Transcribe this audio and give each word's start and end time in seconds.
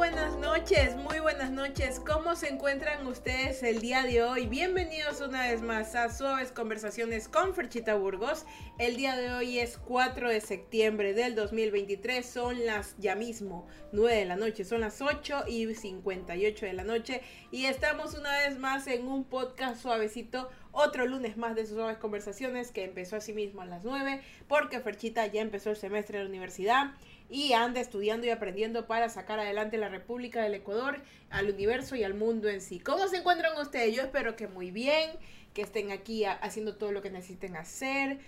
buenas 0.00 0.34
noches, 0.38 0.96
muy 0.96 1.20
buenas 1.20 1.50
noches. 1.50 2.00
¿Cómo 2.00 2.34
se 2.34 2.48
encuentran 2.48 3.06
ustedes 3.06 3.62
el 3.62 3.82
día 3.82 4.02
de 4.02 4.22
hoy? 4.22 4.46
Bienvenidos 4.46 5.20
una 5.20 5.42
vez 5.42 5.60
más 5.60 5.94
a 5.94 6.08
Suaves 6.08 6.52
Conversaciones 6.52 7.28
con 7.28 7.52
Ferchita 7.52 7.96
Burgos. 7.96 8.46
El 8.78 8.96
día 8.96 9.14
de 9.14 9.30
hoy 9.30 9.58
es 9.58 9.76
4 9.76 10.30
de 10.30 10.40
septiembre 10.40 11.12
del 11.12 11.34
2023. 11.34 12.24
Son 12.24 12.64
las 12.64 12.96
ya 12.96 13.14
mismo 13.14 13.66
9 13.92 14.20
de 14.20 14.24
la 14.24 14.36
noche, 14.36 14.64
son 14.64 14.80
las 14.80 15.02
8 15.02 15.44
y 15.48 15.74
58 15.74 16.64
de 16.64 16.72
la 16.72 16.84
noche. 16.84 17.20
Y 17.50 17.66
estamos 17.66 18.14
una 18.14 18.32
vez 18.38 18.58
más 18.58 18.86
en 18.86 19.06
un 19.06 19.24
podcast 19.24 19.82
suavecito. 19.82 20.48
Otro 20.72 21.04
lunes 21.04 21.36
más 21.36 21.54
de 21.56 21.66
sus 21.66 21.76
suaves 21.76 21.98
conversaciones 21.98 22.70
que 22.70 22.84
empezó 22.84 23.16
así 23.16 23.34
mismo 23.34 23.60
a 23.60 23.66
las 23.66 23.84
9 23.84 24.22
porque 24.48 24.80
Ferchita 24.80 25.26
ya 25.26 25.42
empezó 25.42 25.70
el 25.70 25.76
semestre 25.76 26.16
en 26.16 26.24
la 26.24 26.30
universidad 26.30 26.92
y 27.30 27.52
anda 27.52 27.80
estudiando 27.80 28.26
y 28.26 28.30
aprendiendo 28.30 28.86
para 28.86 29.08
sacar 29.08 29.38
adelante 29.38 29.78
la 29.78 29.88
República 29.88 30.42
del 30.42 30.54
Ecuador, 30.54 31.00
al 31.30 31.48
universo 31.48 31.94
y 31.94 32.02
al 32.02 32.14
mundo 32.14 32.48
en 32.48 32.60
sí. 32.60 32.80
¿Cómo 32.80 33.06
se 33.06 33.18
encuentran 33.18 33.56
ustedes? 33.56 33.94
Yo 33.94 34.02
espero 34.02 34.34
que 34.34 34.48
muy 34.48 34.72
bien, 34.72 35.10
que 35.54 35.62
estén 35.62 35.92
aquí 35.92 36.24
haciendo 36.24 36.76
todo 36.76 36.90
lo 36.90 37.02
que 37.02 37.10
necesiten 37.10 37.56
hacer. 37.56 38.18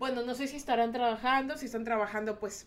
Bueno, 0.00 0.22
no 0.22 0.34
sé 0.34 0.48
si 0.48 0.56
estarán 0.56 0.92
trabajando, 0.92 1.56
si 1.56 1.66
están 1.66 1.84
trabajando 1.84 2.40
pues 2.40 2.66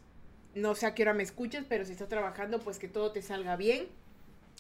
no 0.54 0.76
sé 0.76 0.86
a 0.86 0.96
qué 0.96 1.04
hora 1.04 1.14
me 1.14 1.24
escuches, 1.24 1.66
pero 1.68 1.84
si 1.84 1.92
estás 1.92 2.08
trabajando 2.08 2.60
pues 2.60 2.80
que 2.80 2.88
todo 2.88 3.12
te 3.12 3.22
salga 3.22 3.58
bien. 3.58 3.90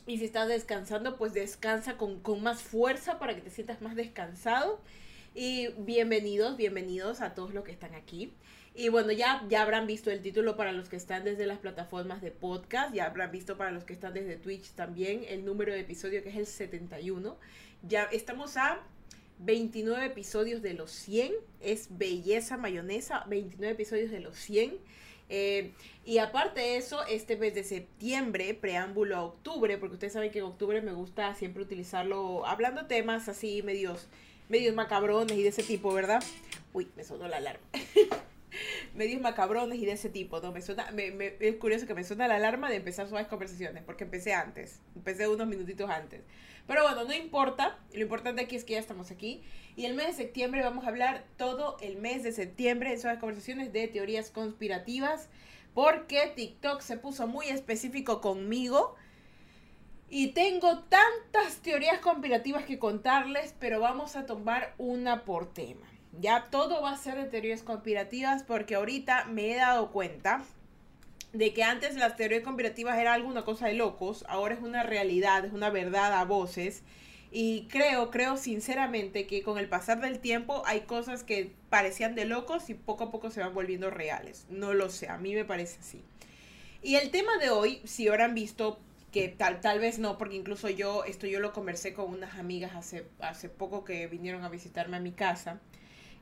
Y 0.08 0.18
si 0.18 0.26
estás 0.26 0.50
descansando 0.50 1.16
pues 1.16 1.34
descansa 1.34 1.96
con, 1.96 2.20
con 2.20 2.44
más 2.44 2.62
fuerza 2.62 3.20
para 3.20 3.34
que 3.34 3.42
te 3.42 3.50
sientas 3.50 3.82
más 3.82 3.96
descansado. 3.96 4.82
Y 5.34 5.70
bienvenidos, 5.78 6.58
bienvenidos 6.58 7.22
a 7.22 7.34
todos 7.34 7.54
los 7.54 7.64
que 7.64 7.72
están 7.72 7.96
aquí. 7.96 8.34
Y 8.78 8.90
bueno, 8.90 9.14
ya, 9.14 9.46
ya 9.48 9.62
habrán 9.62 9.88
visto 9.88 10.12
el 10.12 10.22
título 10.22 10.58
para 10.58 10.74
los 10.74 10.90
que 10.90 10.98
están 10.98 11.24
desde 11.24 11.46
las 11.46 11.60
plataformas 11.60 12.22
de 12.22 12.32
podcast, 12.32 12.94
ya 12.94 13.06
habrán 13.06 13.32
visto 13.32 13.56
para 13.56 13.72
los 13.72 13.86
que 13.86 13.94
están 13.94 14.14
desde 14.14 14.36
Twitch 14.36 14.72
también 14.72 15.24
el 15.30 15.46
número 15.46 15.72
de 15.72 15.80
episodio 15.80 16.22
que 16.22 16.30
es 16.30 16.36
el 16.36 16.46
71. 16.46 17.38
Ya 17.84 18.04
estamos 18.04 18.58
a 18.58 18.82
29 19.40 20.06
episodios 20.06 20.62
de 20.62 20.74
los 20.74 20.92
100, 20.92 21.32
es 21.62 21.88
belleza 21.98 22.58
mayonesa, 22.58 23.24
29 23.28 23.74
episodios 23.74 24.12
de 24.12 24.20
los 24.20 24.36
100. 24.36 24.78
Eh, 25.30 25.72
y 26.04 26.18
aparte 26.18 26.60
de 26.60 26.76
eso, 26.76 27.06
este 27.06 27.38
mes 27.38 27.56
de 27.56 27.64
septiembre, 27.64 28.54
preámbulo 28.56 29.16
a 29.16 29.24
octubre, 29.24 29.78
porque 29.78 29.94
ustedes 29.94 30.12
saben 30.12 30.32
que 30.32 30.40
en 30.40 30.46
octubre 30.46 30.82
me 30.82 30.92
gusta 30.92 31.34
siempre 31.34 31.64
utilizarlo 31.64 32.46
hablando 32.46 32.88
temas 32.88 33.30
así 33.30 33.64
medios, 33.64 34.10
medios 34.50 34.76
macabrones 34.76 35.38
y 35.38 35.44
de 35.44 35.50
ese 35.50 35.64
tipo, 35.64 35.94
¿verdad? 35.94 36.22
Uy, 36.74 36.90
me 36.98 37.06
sonó 37.06 37.30
la 37.30 37.38
alarma. 37.38 37.66
medios 38.96 39.22
macabrones 39.22 39.80
y 39.80 39.86
de 39.86 39.94
ese 39.94 40.10
tipo. 40.10 40.40
¿no? 40.40 40.52
Me 40.52 40.62
suena, 40.62 40.92
me, 40.92 41.36
es 41.40 41.56
curioso 41.56 41.88
que 41.88 41.94
me 41.94 42.04
suena 42.04 42.28
la 42.28 42.36
alarma 42.36 42.70
de 42.70 42.78
empezar 42.78 43.08
suaves 43.08 43.28
conversaciones, 43.28 43.84
porque 43.84 44.04
empecé 44.04 44.34
antes, 44.34 44.82
empecé 44.96 45.28
unos 45.28 45.48
minutitos 45.48 45.90
antes. 45.90 46.22
Pero 46.68 46.84
bueno, 46.84 47.04
no 47.04 47.14
importa, 47.14 47.78
lo 47.94 48.02
importante 48.02 48.42
aquí 48.42 48.56
es 48.56 48.64
que 48.64 48.74
ya 48.74 48.80
estamos 48.80 49.12
aquí. 49.12 49.44
Y 49.76 49.86
el 49.86 49.94
mes 49.94 50.08
de 50.08 50.14
septiembre 50.14 50.64
vamos 50.64 50.86
a 50.86 50.88
hablar 50.88 51.26
todo 51.38 51.78
el 51.82 51.98
mes 51.98 52.24
de 52.24 52.32
septiembre 52.32 52.92
en 52.92 53.00
suaves 53.00 53.20
conversaciones 53.20 53.72
de 53.72 53.88
teorías 53.88 54.32
conspirativas, 54.32 55.30
porque 55.74 56.32
TikTok 56.36 56.82
se 56.82 56.98
puso 56.98 57.28
muy 57.28 57.48
específico 57.48 58.22
conmigo. 58.22 58.96
Y 60.10 60.28
tengo 60.28 60.80
tantas 60.84 61.58
teorías 61.62 62.00
conspirativas 62.00 62.64
que 62.66 62.80
contarles, 62.80 63.54
pero 63.60 63.80
vamos 63.80 64.16
a 64.16 64.26
tomar 64.26 64.74
una 64.78 65.26
por 65.26 65.52
tema. 65.52 65.88
Ya 66.20 66.46
todo 66.50 66.82
va 66.82 66.92
a 66.92 66.98
ser 66.98 67.16
de 67.16 67.26
teorías 67.26 67.64
conspirativas 67.64 68.44
porque 68.44 68.76
ahorita 68.76 69.26
me 69.26 69.52
he 69.52 69.56
dado 69.56 69.92
cuenta 69.92 70.44
de 71.34 71.54
que 71.54 71.64
antes 71.64 71.96
las 71.96 72.16
teorías 72.16 72.44
conspirativas 72.44 72.98
era 72.98 73.14
alguna 73.14 73.44
cosa 73.44 73.68
de 73.68 73.74
locos, 73.74 74.24
ahora 74.30 74.54
es 74.54 74.62
una 74.62 74.84
realidad, 74.84 75.44
es 75.44 75.52
una 75.52 75.70
verdad 75.70 76.14
a 76.14 76.24
voces. 76.24 76.84
Y 77.32 77.68
creo, 77.70 78.12
creo 78.12 78.38
sinceramente 78.38 79.28
que 79.28 79.44
con 79.44 79.58
el 79.58 79.68
pasar 79.68 80.00
del 80.00 80.20
tiempo 80.20 80.64
hay 80.66 80.82
cosas 80.82 81.24
que 81.24 81.52
parecían 81.70 82.16
de 82.16 82.24
locos 82.24 82.70
y 82.70 82.76
poco 82.76 83.06
a 83.06 83.12
poco 83.12 83.30
se 83.30 83.42
van 83.42 83.54
volviendo 83.54 83.90
reales. 83.90 84.46
No 84.50 84.74
lo 84.74 84.90
sé, 84.90 85.10
a 85.10 85.18
mí 85.18 85.36
me 85.36 85.44
parece 85.44 85.80
así. 85.80 86.02
Y 86.82 86.96
el 86.96 87.12
tema 87.12 87.38
de 87.38 87.50
hoy, 87.50 87.82
si 87.84 88.08
habrán 88.08 88.36
visto, 88.36 88.80
que 89.12 89.28
tal, 89.28 89.60
tal 89.60 89.80
vez 89.80 90.00
no, 90.00 90.18
porque 90.18 90.36
incluso 90.36 90.70
yo, 90.70 91.04
esto 91.04 91.26
yo 91.28 91.40
lo 91.40 91.52
conversé 91.52 91.94
con 91.94 92.10
unas 92.10 92.38
amigas 92.38 92.76
hace, 92.76 93.06
hace 93.20 93.50
poco 93.50 93.84
que 93.84 94.08
vinieron 94.08 94.44
a 94.44 94.50
visitarme 94.50 94.98
a 94.98 95.00
mi 95.00 95.12
casa. 95.12 95.60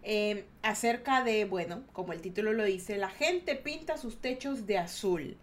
Eh, 0.04 0.46
acerca 0.62 1.24
de, 1.24 1.46
bueno, 1.46 1.84
como 1.94 2.12
el 2.12 2.22
título 2.22 2.52
lo 2.52 2.66
dice, 2.66 2.98
la 2.98 3.10
gente 3.10 3.56
pinta 3.56 3.98
sus 3.98 4.20
techos 4.20 4.68
de 4.68 4.78
azul. 4.78 5.38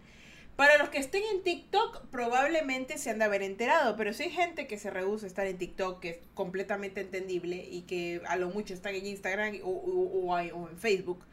Para 0.55 0.77
los 0.77 0.89
que 0.89 0.99
estén 0.99 1.23
en 1.33 1.41
TikTok, 1.41 2.05
probablemente 2.11 2.99
se 2.99 3.09
han 3.09 3.17
de 3.17 3.25
haber 3.25 3.41
enterado, 3.41 3.95
pero 3.95 4.13
si 4.13 4.23
hay 4.23 4.29
gente 4.29 4.67
que 4.67 4.77
se 4.77 4.91
rehúsa 4.91 5.25
a 5.25 5.27
estar 5.27 5.47
en 5.47 5.57
TikTok, 5.57 5.99
que 5.99 6.09
es 6.09 6.19
completamente 6.35 7.01
entendible 7.01 7.67
y 7.67 7.81
que 7.81 8.21
a 8.27 8.35
lo 8.35 8.49
mucho 8.49 8.75
están 8.75 8.93
en 8.93 9.07
Instagram 9.07 9.55
o, 9.63 10.37
en 10.37 10.77
Facebook, 10.77 11.25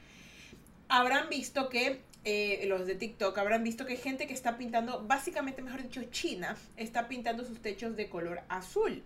habrán 0.89 1.29
visto 1.29 1.69
que 1.69 2.01
eh, 2.25 2.65
los 2.69 2.87
de 2.87 2.95
TikTok 2.95 3.37
habrán 3.37 3.63
visto 3.65 3.85
que 3.85 3.93
hay 3.93 3.99
gente 3.99 4.27
que 4.27 4.33
está 4.33 4.57
pintando, 4.57 5.05
básicamente, 5.07 5.61
mejor 5.61 5.83
dicho, 5.83 6.03
China, 6.05 6.57
está 6.79 7.09
pintando 7.09 7.45
sus 7.45 7.61
techos 7.61 7.97
de 7.97 8.09
color 8.09 8.41
azul. 8.49 9.03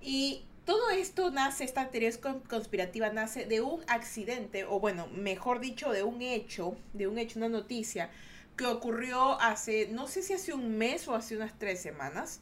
Y 0.00 0.42
todo 0.64 0.90
esto 0.90 1.30
nace, 1.30 1.64
esta 1.64 1.90
teoría 1.90 2.10
conspirativa 2.48 3.10
nace 3.10 3.44
de 3.44 3.60
un 3.60 3.82
accidente, 3.86 4.64
o 4.64 4.80
bueno, 4.80 5.08
mejor 5.08 5.60
dicho, 5.60 5.90
de 5.92 6.02
un 6.02 6.22
hecho, 6.22 6.76
de 6.92 7.06
un 7.06 7.18
hecho, 7.18 7.38
una 7.38 7.48
noticia 7.48 8.10
que 8.56 8.66
ocurrió 8.66 9.40
hace, 9.40 9.88
no 9.88 10.06
sé 10.06 10.22
si 10.22 10.32
hace 10.32 10.54
un 10.54 10.78
mes 10.78 11.06
o 11.08 11.14
hace 11.14 11.36
unas 11.36 11.58
tres 11.58 11.80
semanas, 11.80 12.40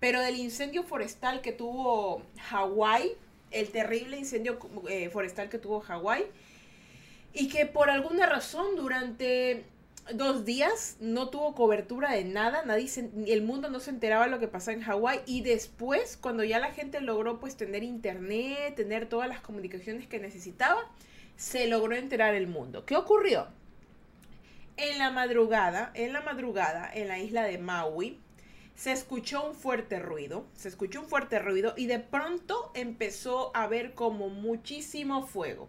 pero 0.00 0.20
del 0.20 0.36
incendio 0.36 0.82
forestal 0.82 1.40
que 1.40 1.52
tuvo 1.52 2.22
Hawái, 2.48 3.12
el 3.50 3.68
terrible 3.70 4.18
incendio 4.18 4.58
eh, 4.88 5.08
forestal 5.10 5.48
que 5.48 5.58
tuvo 5.58 5.80
Hawái, 5.80 6.26
y 7.32 7.48
que 7.48 7.64
por 7.66 7.88
alguna 7.88 8.26
razón 8.26 8.76
durante 8.76 9.64
dos 10.14 10.44
días 10.44 10.96
no 11.00 11.28
tuvo 11.30 11.54
cobertura 11.54 12.12
de 12.12 12.24
nada, 12.24 12.64
nadie 12.64 12.88
el 13.26 13.42
mundo 13.42 13.70
no 13.70 13.80
se 13.80 13.90
enteraba 13.90 14.24
de 14.24 14.30
lo 14.30 14.38
que 14.38 14.48
pasaba 14.48 14.76
en 14.76 14.82
Hawái 14.82 15.20
y 15.26 15.42
después 15.42 16.16
cuando 16.16 16.44
ya 16.44 16.58
la 16.58 16.72
gente 16.72 17.00
logró 17.00 17.38
pues 17.38 17.56
tener 17.56 17.82
internet, 17.82 18.74
tener 18.74 19.08
todas 19.08 19.28
las 19.28 19.40
comunicaciones 19.40 20.06
que 20.06 20.18
necesitaba, 20.18 20.80
se 21.36 21.66
logró 21.68 21.94
enterar 21.94 22.34
el 22.34 22.46
mundo. 22.46 22.84
¿Qué 22.84 22.96
ocurrió? 22.96 23.46
En 24.76 24.98
la 24.98 25.10
madrugada, 25.10 25.92
en 25.94 26.12
la 26.12 26.22
madrugada, 26.22 26.90
en 26.92 27.08
la 27.08 27.18
isla 27.18 27.44
de 27.44 27.58
Maui, 27.58 28.18
se 28.74 28.90
escuchó 28.90 29.46
un 29.46 29.54
fuerte 29.54 29.98
ruido, 29.98 30.46
se 30.54 30.68
escuchó 30.68 31.02
un 31.02 31.08
fuerte 31.08 31.38
ruido 31.38 31.74
y 31.76 31.86
de 31.86 32.00
pronto 32.00 32.72
empezó 32.74 33.54
a 33.54 33.66
ver 33.68 33.94
como 33.94 34.28
muchísimo 34.30 35.26
fuego 35.26 35.68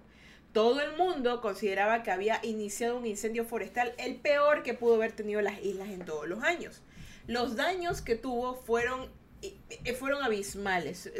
todo 0.53 0.81
el 0.81 0.95
mundo 0.95 1.41
consideraba 1.41 2.03
que 2.03 2.11
había 2.11 2.39
iniciado 2.43 2.97
un 2.97 3.07
incendio 3.07 3.43
forestal, 3.43 3.93
el 3.97 4.15
peor 4.15 4.61
que 4.63 4.75
pudo 4.75 4.95
haber 4.95 5.11
tenido 5.11 5.41
las 5.41 5.61
islas 5.63 5.89
en 5.89 6.05
todos 6.05 6.27
los 6.27 6.43
años. 6.43 6.81
Los 7.27 7.55
daños 7.55 8.01
que 8.01 8.15
tuvo 8.15 8.55
fueron, 8.55 9.09
eh, 9.41 9.93
fueron 9.93 10.23
abismales. 10.23 11.11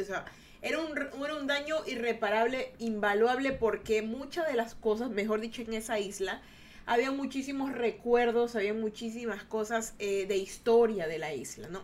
era 0.62 0.80
un, 0.80 0.98
era 0.98 1.36
un 1.36 1.48
daño 1.48 1.78
irreparable, 1.88 2.74
invaluable, 2.78 3.52
porque 3.52 4.04
muchas 4.04 4.48
de 4.48 4.54
las 4.54 4.76
cosas, 4.76 5.10
mejor 5.10 5.42
dicho, 5.42 5.64
en 5.64 5.74
esa 5.74 6.00
isla, 6.00 6.42
había 6.86 7.12
muchísimos 7.12 7.72
recuerdos, 7.72 8.56
había 8.56 8.74
muchísimas 8.74 9.44
cosas 9.44 9.96
eh, 9.98 10.26
de 10.28 10.38
historia 10.38 11.08
de 11.08 11.18
la 11.18 11.34
isla, 11.34 11.70
¿no? 11.70 11.82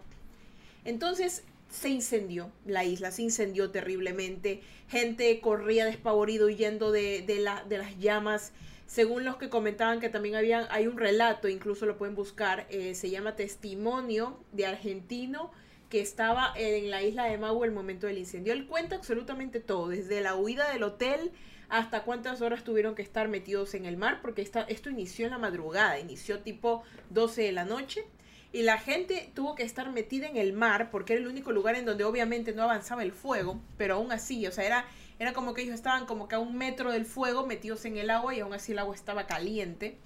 Entonces, 0.85 1.43
se 1.69 1.89
incendió, 1.89 2.51
la 2.65 2.83
isla 2.83 3.11
se 3.11 3.21
incendió 3.21 3.69
terriblemente, 3.71 4.61
gente 4.87 5.39
corría 5.39 5.85
despavorido 5.85 6.47
huyendo 6.47 6.91
de, 6.91 7.21
de, 7.21 7.45
de 7.67 7.77
las 7.77 7.99
llamas, 7.99 8.51
según 8.87 9.23
los 9.23 9.37
que 9.37 9.49
comentaban 9.49 9.99
que 9.99 10.09
también 10.09 10.35
había, 10.35 10.67
hay 10.71 10.87
un 10.87 10.97
relato, 10.97 11.47
incluso 11.47 11.85
lo 11.85 11.97
pueden 11.97 12.15
buscar, 12.15 12.65
eh, 12.69 12.95
se 12.95 13.11
llama 13.11 13.35
Testimonio 13.35 14.39
de 14.51 14.65
Argentino, 14.65 15.51
que 15.89 16.01
estaba 16.01 16.53
en 16.55 16.89
la 16.89 17.03
isla 17.03 17.25
de 17.25 17.37
Mau 17.37 17.63
el 17.63 17.71
momento 17.71 18.07
del 18.07 18.17
incendio. 18.17 18.53
Él 18.53 18.65
cuenta 18.65 18.95
absolutamente 18.95 19.59
todo, 19.59 19.89
desde 19.89 20.21
la 20.21 20.35
huida 20.35 20.71
del 20.71 20.83
hotel 20.83 21.31
hasta 21.69 22.03
cuántas 22.03 22.41
horas 22.41 22.63
tuvieron 22.63 22.95
que 22.95 23.03
estar 23.03 23.27
metidos 23.27 23.75
en 23.75 23.85
el 23.85 23.95
mar, 23.95 24.21
porque 24.23 24.41
esta, 24.41 24.61
esto 24.61 24.89
inició 24.89 25.25
en 25.25 25.31
la 25.31 25.37
madrugada, 25.37 25.99
inició 25.99 26.39
tipo 26.39 26.83
12 27.11 27.43
de 27.43 27.51
la 27.51 27.65
noche 27.65 28.05
y 28.51 28.63
la 28.63 28.77
gente 28.79 29.31
tuvo 29.35 29.55
que 29.55 29.63
estar 29.63 29.91
metida 29.91 30.27
en 30.27 30.37
el 30.37 30.53
mar 30.53 30.89
porque 30.89 31.13
era 31.13 31.21
el 31.21 31.27
único 31.27 31.51
lugar 31.51 31.75
en 31.75 31.85
donde 31.85 32.03
obviamente 32.03 32.53
no 32.53 32.63
avanzaba 32.63 33.03
el 33.03 33.11
fuego, 33.11 33.59
pero 33.77 33.95
aún 33.95 34.11
así, 34.11 34.47
o 34.47 34.51
sea, 34.51 34.65
era, 34.65 34.85
era 35.19 35.33
como 35.33 35.53
que 35.53 35.61
ellos 35.61 35.75
estaban 35.75 36.05
como 36.07 36.27
que 36.27 36.35
a 36.35 36.39
un 36.39 36.57
metro 36.57 36.91
del 36.91 37.05
fuego 37.05 37.45
metidos 37.45 37.85
en 37.85 37.97
el 37.97 38.09
agua 38.09 38.33
y 38.33 38.39
aún 38.39 38.53
así 38.53 38.71
el 38.71 38.79
agua 38.79 38.95
estaba 38.95 39.27
caliente. 39.27 39.97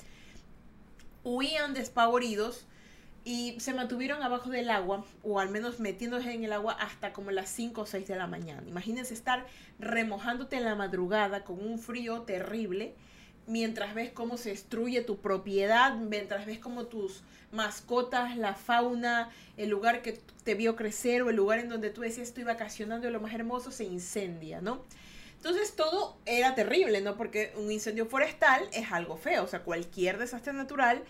Huían 1.23 1.73
despavoridos 1.73 2.65
y 3.23 3.57
se 3.61 3.73
mantuvieron 3.73 4.21
abajo 4.21 4.49
del 4.49 4.69
agua, 4.69 5.05
o 5.23 5.39
al 5.39 5.47
menos 5.47 5.79
metiéndose 5.79 6.33
en 6.33 6.43
el 6.43 6.51
agua 6.51 6.73
hasta 6.73 7.13
como 7.13 7.31
las 7.31 7.49
5 7.49 7.81
o 7.81 7.85
6 7.85 8.05
de 8.05 8.15
la 8.17 8.27
mañana. 8.27 8.67
Imagínense 8.67 9.13
estar 9.13 9.45
remojándote 9.79 10.57
en 10.57 10.65
la 10.65 10.75
madrugada 10.75 11.45
con 11.45 11.65
un 11.65 11.79
frío 11.79 12.23
terrible 12.23 12.93
mientras 13.47 13.93
ves 13.93 14.11
cómo 14.11 14.37
se 14.37 14.49
destruye 14.49 15.01
tu 15.01 15.17
propiedad, 15.17 15.95
mientras 15.95 16.45
ves 16.45 16.59
cómo 16.59 16.85
tus 16.85 17.23
mascotas, 17.51 18.37
la 18.37 18.55
fauna, 18.55 19.29
el 19.57 19.69
lugar 19.69 20.01
que 20.01 20.19
te 20.43 20.55
vio 20.55 20.75
crecer 20.75 21.21
o 21.21 21.29
el 21.29 21.35
lugar 21.35 21.59
en 21.59 21.69
donde 21.69 21.89
tú 21.89 22.01
decías 22.01 22.27
estoy 22.27 22.43
vacacionando 22.43 23.09
lo 23.09 23.21
más 23.21 23.33
hermoso 23.33 23.71
se 23.71 23.83
incendia, 23.83 24.61
¿no? 24.61 24.83
Entonces 25.37 25.75
todo 25.75 26.17
era 26.25 26.55
terrible, 26.55 27.01
¿no? 27.01 27.17
Porque 27.17 27.53
un 27.57 27.71
incendio 27.71 28.05
forestal 28.05 28.67
es 28.71 28.91
algo 28.91 29.17
feo, 29.17 29.43
o 29.43 29.47
sea, 29.47 29.61
cualquier 29.63 30.17
desastre 30.17 30.53
natural 30.53 31.03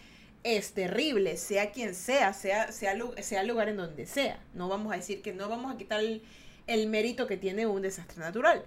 es 0.44 0.74
terrible, 0.74 1.38
sea 1.38 1.71
quien 1.71 1.95
sea, 1.95 2.33
sea, 2.33 2.71
sea, 2.71 2.97
sea 3.21 3.44
lugar 3.44 3.69
en 3.69 3.77
donde 3.77 4.06
sea. 4.06 4.39
No 4.53 4.68
vamos 4.68 4.91
a 4.91 4.97
decir 4.97 5.21
que 5.21 5.33
no 5.33 5.47
vamos 5.47 5.74
a 5.74 5.77
quitar 5.77 6.01
el 6.01 6.88
mérito 6.88 7.27
que 7.27 7.38
tiene 7.38 7.65
un 7.65 7.81
desastre 7.81 8.19
natural. 8.19 8.65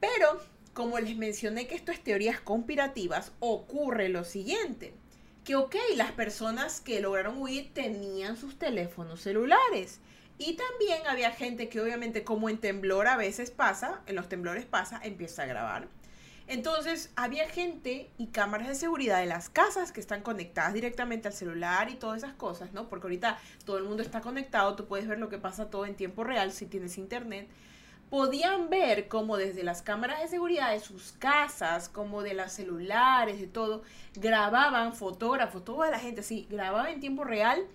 Pero, 0.00 0.40
como 0.74 0.98
les 0.98 1.16
mencioné 1.16 1.66
que 1.66 1.74
esto 1.74 1.92
es 1.92 2.02
teorías 2.02 2.40
conspirativas, 2.40 3.32
ocurre 3.40 4.08
lo 4.10 4.24
siguiente 4.24 4.92
que, 5.44 5.56
ok, 5.56 5.76
las 5.96 6.12
personas 6.12 6.80
que 6.80 7.00
lograron 7.00 7.40
huir 7.40 7.72
tenían 7.74 8.36
sus 8.36 8.58
teléfonos 8.58 9.20
celulares. 9.20 10.00
Y 10.38 10.56
también 10.56 11.06
había 11.06 11.30
gente 11.30 11.68
que 11.68 11.80
obviamente 11.80 12.24
como 12.24 12.48
en 12.48 12.58
temblor 12.58 13.06
a 13.06 13.16
veces 13.16 13.50
pasa, 13.50 14.00
en 14.06 14.16
los 14.16 14.28
temblores 14.28 14.64
pasa, 14.64 15.00
empieza 15.04 15.42
a 15.42 15.46
grabar. 15.46 15.86
Entonces 16.46 17.10
había 17.14 17.48
gente 17.48 18.10
y 18.18 18.26
cámaras 18.26 18.68
de 18.68 18.74
seguridad 18.74 19.20
de 19.20 19.26
las 19.26 19.48
casas 19.48 19.92
que 19.92 20.00
están 20.00 20.22
conectadas 20.22 20.74
directamente 20.74 21.28
al 21.28 21.34
celular 21.34 21.88
y 21.88 21.94
todas 21.94 22.18
esas 22.18 22.34
cosas, 22.34 22.72
¿no? 22.72 22.88
Porque 22.88 23.06
ahorita 23.06 23.38
todo 23.64 23.78
el 23.78 23.84
mundo 23.84 24.02
está 24.02 24.20
conectado, 24.20 24.74
tú 24.74 24.86
puedes 24.86 25.06
ver 25.06 25.18
lo 25.18 25.28
que 25.28 25.38
pasa 25.38 25.70
todo 25.70 25.86
en 25.86 25.94
tiempo 25.94 26.24
real 26.24 26.52
si 26.52 26.66
tienes 26.66 26.98
internet 26.98 27.48
podían 28.14 28.70
ver 28.70 29.08
como 29.08 29.36
desde 29.36 29.64
las 29.64 29.82
cámaras 29.82 30.20
de 30.20 30.28
seguridad 30.28 30.70
de 30.70 30.78
sus 30.78 31.10
casas, 31.18 31.88
como 31.88 32.22
de 32.22 32.34
los 32.34 32.52
celulares, 32.52 33.40
de 33.40 33.48
todo, 33.48 33.82
grababan 34.14 34.94
fotógrafos, 34.94 35.64
toda 35.64 35.90
la 35.90 35.98
gente 35.98 36.20
así, 36.20 36.46
grababa 36.48 36.92
en 36.92 37.00
tiempo 37.00 37.24
real 37.24 37.66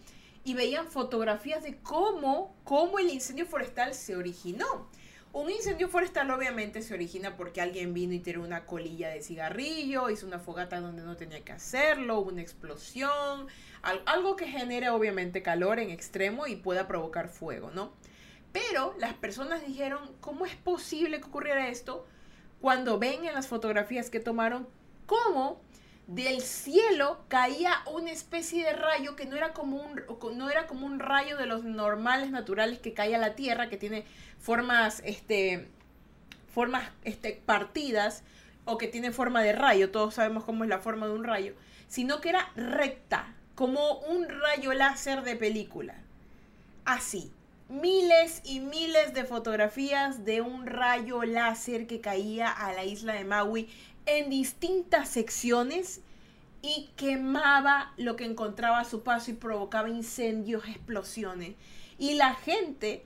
y 0.45 0.53
veían 0.53 0.87
fotografías 0.87 1.61
de 1.63 1.79
cómo, 1.79 2.55
cómo 2.63 2.99
el 2.99 3.09
incendio 3.09 3.47
forestal 3.47 3.93
se 3.93 4.15
originó. 4.15 4.87
Un 5.33 5.49
incendio 5.49 5.89
forestal 5.89 6.31
obviamente 6.31 6.83
se 6.83 6.93
origina 6.93 7.35
porque 7.35 7.59
alguien 7.59 7.93
vino 7.93 8.13
y 8.13 8.19
tiró 8.19 8.41
una 8.41 8.65
colilla 8.65 9.09
de 9.09 9.21
cigarrillo, 9.21 10.09
hizo 10.09 10.25
una 10.25 10.39
fogata 10.39 10.79
donde 10.79 11.03
no 11.03 11.17
tenía 11.17 11.43
que 11.43 11.51
hacerlo, 11.51 12.21
una 12.21 12.41
explosión, 12.41 13.47
algo 14.05 14.37
que 14.37 14.47
genere 14.47 14.89
obviamente 14.89 15.43
calor 15.43 15.79
en 15.79 15.89
extremo 15.89 16.47
y 16.47 16.55
pueda 16.55 16.87
provocar 16.87 17.27
fuego, 17.27 17.71
¿no? 17.71 17.91
Pero 18.51 18.95
las 18.99 19.13
personas 19.13 19.65
dijeron, 19.65 19.99
¿cómo 20.21 20.45
es 20.45 20.55
posible 20.55 21.19
que 21.19 21.27
ocurriera 21.27 21.67
esto? 21.67 22.07
Cuando 22.61 22.99
ven 22.99 23.25
en 23.25 23.33
las 23.33 23.47
fotografías 23.47 24.09
que 24.09 24.19
tomaron 24.19 24.67
cómo 25.05 25.61
del 26.07 26.41
cielo 26.41 27.23
caía 27.27 27.71
una 27.91 28.11
especie 28.11 28.65
de 28.65 28.73
rayo 28.73 29.15
que 29.15 29.27
no 29.27 29.35
era 29.35 29.53
como 29.53 29.77
un, 29.77 30.01
no 30.35 30.49
era 30.49 30.65
como 30.65 30.87
un 30.87 30.99
rayo 30.99 31.37
de 31.37 31.45
los 31.45 31.63
normales 31.63 32.31
naturales 32.31 32.79
que 32.79 32.95
cae 32.95 33.15
a 33.15 33.19
la 33.19 33.35
Tierra, 33.35 33.69
que 33.69 33.77
tiene 33.77 34.05
formas, 34.39 35.03
este, 35.05 35.69
formas 36.51 36.89
este, 37.03 37.39
partidas 37.45 38.23
o 38.65 38.79
que 38.79 38.87
tiene 38.87 39.11
forma 39.11 39.43
de 39.43 39.53
rayo, 39.53 39.91
todos 39.91 40.15
sabemos 40.15 40.43
cómo 40.43 40.63
es 40.63 40.69
la 40.69 40.79
forma 40.79 41.05
de 41.05 41.13
un 41.13 41.23
rayo, 41.23 41.53
sino 41.87 42.21
que 42.21 42.29
era 42.29 42.51
recta, 42.55 43.35
como 43.53 43.99
un 43.99 44.27
rayo 44.27 44.73
láser 44.73 45.21
de 45.21 45.35
película. 45.35 45.95
Así, 46.85 47.31
miles 47.69 48.41
y 48.43 48.59
miles 48.59 49.13
de 49.13 49.23
fotografías 49.23 50.25
de 50.25 50.41
un 50.41 50.65
rayo 50.65 51.23
láser 51.23 51.87
que 51.87 52.01
caía 52.01 52.49
a 52.49 52.73
la 52.73 52.83
isla 52.83 53.13
de 53.13 53.23
Maui 53.23 53.69
en 54.05 54.29
distintas 54.29 55.09
secciones 55.09 56.01
y 56.61 56.89
quemaba 56.97 57.93
lo 57.95 58.15
que 58.15 58.25
encontraba 58.25 58.79
a 58.79 58.85
su 58.85 59.03
paso 59.03 59.31
y 59.31 59.35
provocaba 59.35 59.89
incendios, 59.89 60.67
explosiones. 60.67 61.55
Y 61.97 62.15
la 62.15 62.33
gente 62.33 63.05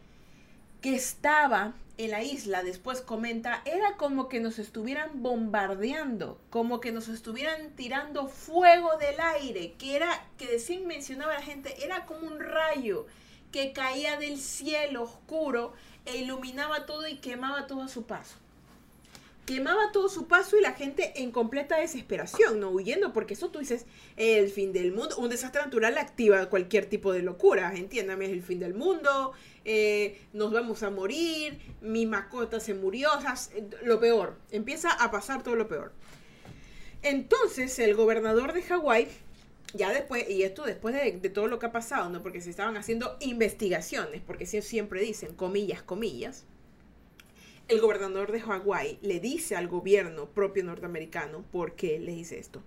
que 0.82 0.96
estaba 0.96 1.74
en 1.98 2.12
la 2.12 2.24
isla, 2.24 2.64
después 2.64 3.02
comenta, 3.02 3.62
era 3.66 3.98
como 3.98 4.28
que 4.28 4.40
nos 4.40 4.58
estuvieran 4.58 5.22
bombardeando, 5.22 6.40
como 6.50 6.80
que 6.80 6.92
nos 6.92 7.08
estuvieran 7.08 7.72
tirando 7.76 8.28
fuego 8.28 8.98
del 8.98 9.20
aire, 9.20 9.74
que 9.78 9.96
era, 9.96 10.10
que 10.38 10.48
decían, 10.48 10.88
mencionaba 10.88 11.34
la 11.34 11.42
gente, 11.42 11.86
era 11.86 12.06
como 12.06 12.28
un 12.28 12.40
rayo 12.40 13.06
que 13.54 13.72
caía 13.72 14.18
del 14.18 14.40
cielo 14.40 15.04
oscuro 15.04 15.74
e 16.06 16.18
iluminaba 16.18 16.86
todo 16.86 17.08
y 17.08 17.18
quemaba 17.18 17.68
todo 17.68 17.84
a 17.84 17.88
su 17.88 18.04
paso. 18.04 18.36
Quemaba 19.46 19.92
todo 19.92 20.10
su 20.10 20.28
paso 20.28 20.58
y 20.58 20.62
la 20.62 20.72
gente 20.72 21.22
en 21.22 21.32
completa 21.32 21.78
desesperación, 21.78 22.60
no 22.60 22.70
huyendo, 22.70 23.14
porque 23.14 23.36
eso 23.36 23.50
tú 23.50 23.60
dices, 23.60 23.86
el 24.18 24.50
fin 24.50 24.74
del 24.74 24.92
mundo, 24.92 25.18
un 25.18 25.30
desastre 25.30 25.62
natural 25.62 25.98
activa 25.98 26.50
cualquier 26.50 26.88
tipo 26.88 27.12
de 27.12 27.22
locura, 27.22 27.74
entiéndame, 27.76 28.26
es 28.26 28.32
el 28.32 28.42
fin 28.42 28.60
del 28.60 28.74
mundo, 28.74 29.34
eh, 29.66 30.20
nos 30.32 30.52
vamos 30.52 30.82
a 30.82 30.90
morir, 30.90 31.60
mi 31.82 32.06
mascota 32.06 32.60
se 32.60 32.74
murió, 32.74 33.10
lo 33.84 34.00
peor, 34.00 34.38
empieza 34.50 34.92
a 34.92 35.12
pasar 35.12 35.44
todo 35.44 35.56
lo 35.56 35.68
peor. 35.68 35.92
Entonces 37.04 37.78
el 37.80 37.96
gobernador 37.96 38.54
de 38.54 38.64
Hawái 38.64 39.10
ya 39.74 39.92
después, 39.92 40.30
y 40.30 40.44
esto 40.44 40.64
después 40.64 40.94
de, 40.94 41.30
todo 41.30 41.48
lo 41.48 41.60
que 41.60 41.66
ha 41.66 41.72
pasado, 41.72 42.10
¿no? 42.10 42.22
Porque 42.22 42.42
se 42.42 42.50
estaban 42.50 42.78
haciendo 42.78 43.18
investigaciones, 43.20 44.22
porque 44.26 44.46
siempre 44.46 45.02
dicen, 45.02 45.34
comillas, 45.34 45.82
comillas, 45.82 46.46
el 47.68 47.82
gobernador 47.82 48.32
de 48.32 48.42
Hawái 48.42 49.00
le 49.02 49.20
dice 49.20 49.56
al 49.56 49.68
gobierno 49.68 50.28
propio 50.28 50.64
norteamericano 50.64 51.44
por 51.52 51.74
qué 51.74 52.00
le 52.00 52.12
dice 52.14 52.38
esto. 52.38 52.62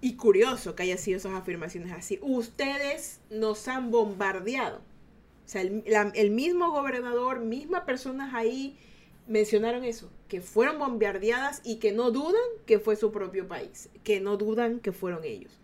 Y 0.00 0.16
curioso 0.16 0.74
que 0.74 0.84
haya 0.84 0.96
sido 0.96 1.18
esas 1.18 1.34
afirmaciones 1.34 1.92
así. 1.92 2.18
Ustedes 2.22 3.20
nos 3.28 3.68
han 3.68 3.90
bombardeado. 3.90 4.78
O 4.78 5.48
sea, 5.48 5.60
el, 5.60 5.84
el 6.14 6.30
mismo 6.30 6.70
gobernador, 6.70 7.40
mismas 7.40 7.82
personas 7.82 8.34
ahí 8.34 8.78
mencionaron 9.26 9.84
eso, 9.84 10.10
que 10.28 10.40
fueron 10.40 10.78
bombardeadas 10.78 11.60
y 11.64 11.76
que 11.76 11.92
no 11.92 12.10
dudan 12.10 12.40
que 12.66 12.78
fue 12.78 12.96
su 12.96 13.12
propio 13.12 13.46
país, 13.46 13.90
que 14.02 14.20
no 14.20 14.36
dudan 14.36 14.80
que 14.80 14.92
fueron 14.92 15.22
ellos. 15.24 15.59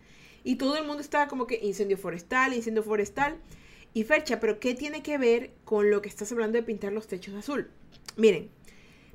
Y 0.46 0.54
todo 0.54 0.76
el 0.76 0.86
mundo 0.86 1.02
estaba 1.02 1.26
como 1.26 1.48
que 1.48 1.58
incendio 1.60 1.98
forestal, 1.98 2.54
incendio 2.54 2.84
forestal. 2.84 3.36
Y 3.92 4.04
Fercha, 4.04 4.38
pero 4.38 4.60
¿qué 4.60 4.74
tiene 4.74 5.02
que 5.02 5.18
ver 5.18 5.50
con 5.64 5.90
lo 5.90 6.00
que 6.00 6.08
estás 6.08 6.30
hablando 6.30 6.56
de 6.56 6.62
pintar 6.62 6.92
los 6.92 7.08
techos 7.08 7.34
azul? 7.34 7.68
Miren, 8.16 8.48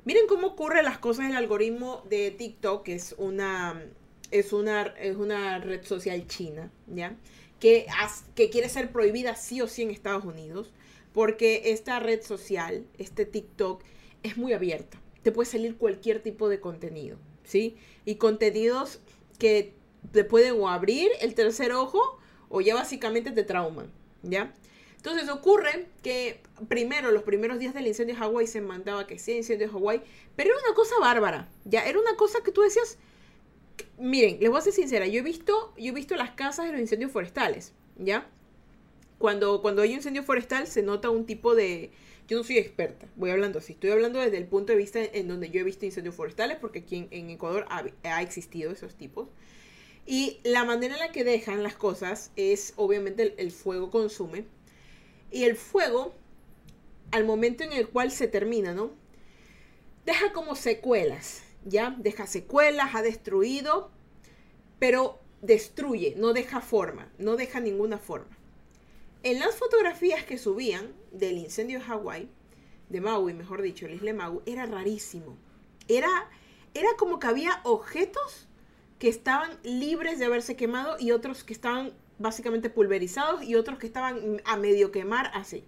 miren 0.04 0.26
cómo 0.28 0.48
ocurren 0.48 0.84
las 0.84 0.98
cosas 0.98 1.30
el 1.30 1.36
algoritmo 1.36 2.04
de 2.10 2.32
TikTok, 2.32 2.82
que 2.82 2.94
es 2.96 3.14
una, 3.16 3.82
es 4.30 4.52
una, 4.52 4.82
es 4.82 5.16
una 5.16 5.58
red 5.58 5.82
social 5.84 6.26
china, 6.26 6.70
¿ya? 6.86 7.16
Que, 7.60 7.86
que 8.34 8.50
quiere 8.50 8.68
ser 8.68 8.92
prohibida 8.92 9.34
sí 9.34 9.62
o 9.62 9.68
sí 9.68 9.80
en 9.80 9.90
Estados 9.90 10.26
Unidos, 10.26 10.70
porque 11.14 11.72
esta 11.72 11.98
red 11.98 12.20
social, 12.20 12.84
este 12.98 13.24
TikTok, 13.24 13.82
es 14.22 14.36
muy 14.36 14.52
abierta. 14.52 15.00
Te 15.22 15.32
puede 15.32 15.48
salir 15.48 15.78
cualquier 15.78 16.22
tipo 16.22 16.50
de 16.50 16.60
contenido, 16.60 17.16
¿sí? 17.42 17.78
Y 18.04 18.16
contenidos 18.16 19.00
que 19.38 19.72
te 20.10 20.24
pueden 20.24 20.60
o 20.60 20.68
abrir 20.68 21.10
el 21.20 21.34
tercer 21.34 21.72
ojo 21.72 22.18
o 22.48 22.60
ya 22.60 22.74
básicamente 22.74 23.30
te 23.30 23.44
trauman, 23.44 23.90
¿ya? 24.22 24.52
Entonces 24.96 25.28
ocurre 25.30 25.88
que 26.02 26.40
primero, 26.68 27.10
los 27.10 27.24
primeros 27.24 27.58
días 27.58 27.74
del 27.74 27.88
incendio 27.88 28.14
de 28.14 28.20
Hawái 28.20 28.46
se 28.46 28.60
mandaba 28.60 29.06
que 29.06 29.18
sí, 29.18 29.32
incendio 29.32 29.66
de 29.66 29.72
Hawái, 29.72 30.00
pero 30.36 30.50
era 30.50 30.58
una 30.66 30.74
cosa 30.74 30.94
bárbara, 31.00 31.48
¿ya? 31.64 31.84
Era 31.84 31.98
una 31.98 32.14
cosa 32.14 32.38
que 32.44 32.52
tú 32.52 32.60
decías, 32.60 32.98
miren, 33.98 34.38
les 34.40 34.48
voy 34.48 34.58
a 34.58 34.62
ser 34.62 34.72
sincera, 34.72 35.06
yo 35.06 35.18
he 35.18 35.22
visto, 35.22 35.74
yo 35.76 35.90
he 35.90 35.94
visto 35.94 36.14
las 36.14 36.30
casas 36.32 36.66
de 36.66 36.72
los 36.72 36.80
incendios 36.80 37.10
forestales, 37.10 37.72
¿ya? 37.96 38.28
Cuando, 39.18 39.62
cuando 39.62 39.82
hay 39.82 39.90
un 39.90 39.96
incendio 39.96 40.22
forestal 40.22 40.66
se 40.66 40.82
nota 40.82 41.10
un 41.10 41.26
tipo 41.26 41.54
de... 41.54 41.90
Yo 42.28 42.38
no 42.38 42.44
soy 42.44 42.58
experta, 42.58 43.08
voy 43.16 43.30
hablando 43.30 43.58
así, 43.58 43.72
estoy 43.72 43.90
hablando 43.90 44.20
desde 44.20 44.38
el 44.38 44.46
punto 44.46 44.72
de 44.72 44.78
vista 44.78 45.00
en 45.02 45.26
donde 45.26 45.50
yo 45.50 45.60
he 45.60 45.64
visto 45.64 45.84
incendios 45.84 46.14
forestales, 46.14 46.58
porque 46.60 46.80
aquí 46.80 47.08
en, 47.10 47.30
Ecuador 47.30 47.66
ha, 47.68 47.84
ha 48.04 48.22
existido 48.22 48.70
esos 48.70 48.94
tipos. 48.94 49.28
Y 50.04 50.40
la 50.42 50.64
manera 50.64 50.94
en 50.94 51.00
la 51.00 51.12
que 51.12 51.24
dejan 51.24 51.62
las 51.62 51.76
cosas 51.76 52.32
es, 52.36 52.74
obviamente, 52.76 53.34
el, 53.36 53.52
fuego 53.52 53.90
consume. 53.90 54.46
Y 55.30 55.44
el 55.44 55.56
fuego, 55.56 56.14
al 57.12 57.24
momento 57.24 57.62
en 57.62 57.72
el 57.72 57.88
cual 57.88 58.10
se 58.10 58.26
termina, 58.26 58.74
¿no? 58.74 58.90
Deja 60.04 60.32
como 60.32 60.56
secuelas, 60.56 61.42
¿ya? 61.64 61.94
Deja 61.98 62.26
secuelas, 62.26 62.94
ha 62.94 63.02
destruido, 63.02 63.90
pero 64.80 65.20
destruye, 65.40 66.14
no 66.16 66.32
deja 66.32 66.60
forma, 66.60 67.12
no 67.18 67.36
deja 67.36 67.60
ninguna 67.60 67.98
forma. 67.98 68.36
En 69.22 69.38
las 69.38 69.54
fotografías 69.54 70.24
que 70.24 70.36
subían 70.36 70.92
del 71.12 71.38
incendio 71.38 71.78
de 71.78 71.84
Hawái, 71.84 72.28
de 72.88 73.00
Maui, 73.00 73.34
mejor 73.34 73.62
dicho, 73.62 73.86
el 73.86 73.94
isla 73.94 74.12
Maui, 74.12 74.40
era 74.46 74.66
rarísimo. 74.66 75.38
Era, 75.86 76.08
era 76.74 76.88
como 76.98 77.20
que 77.20 77.28
había 77.28 77.60
objetos 77.62 78.48
que 79.02 79.08
estaban 79.08 79.58
libres 79.64 80.20
de 80.20 80.26
haberse 80.26 80.54
quemado 80.54 80.94
y 80.96 81.10
otros 81.10 81.42
que 81.42 81.52
estaban 81.52 81.92
básicamente 82.20 82.70
pulverizados 82.70 83.42
y 83.42 83.56
otros 83.56 83.80
que 83.80 83.86
estaban 83.88 84.40
a 84.44 84.56
medio 84.56 84.92
quemar 84.92 85.32
así. 85.34 85.64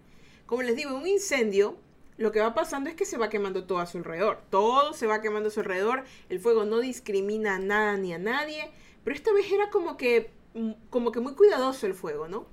Como 0.47 0.63
les 0.63 0.77
digo, 0.77 0.95
un 0.95 1.05
incendio 1.05 1.77
lo 2.17 2.31
que 2.31 2.39
va 2.39 2.55
pasando 2.55 2.89
es 2.89 2.95
que 2.95 3.05
se 3.05 3.19
va 3.19 3.31
quemando 3.31 3.65
todo 3.65 3.81
a 3.81 3.87
su 3.87 3.99
alrededor. 3.99 4.41
Todo 4.51 4.93
se 4.93 5.09
va 5.09 5.21
quemando 5.21 5.49
a 5.49 5.51
su 5.51 5.59
alrededor. 5.59 6.05
El 6.29 6.39
fuego 6.39 6.65
no 6.65 6.79
discrimina 6.79 7.57
a 7.57 7.59
nada 7.59 7.97
ni 7.97 8.15
a 8.15 8.19
nadie. 8.19 8.71
Pero 9.03 9.17
esta 9.17 9.33
vez 9.33 9.51
era 9.51 9.69
como 9.69 9.97
que, 9.97 10.31
mm, 10.55 10.71
como 10.91 11.11
que 11.11 11.19
muy 11.19 11.35
cuidadoso 11.35 11.89
el 11.89 11.95
fuego, 11.95 12.29
¿no? 12.29 12.47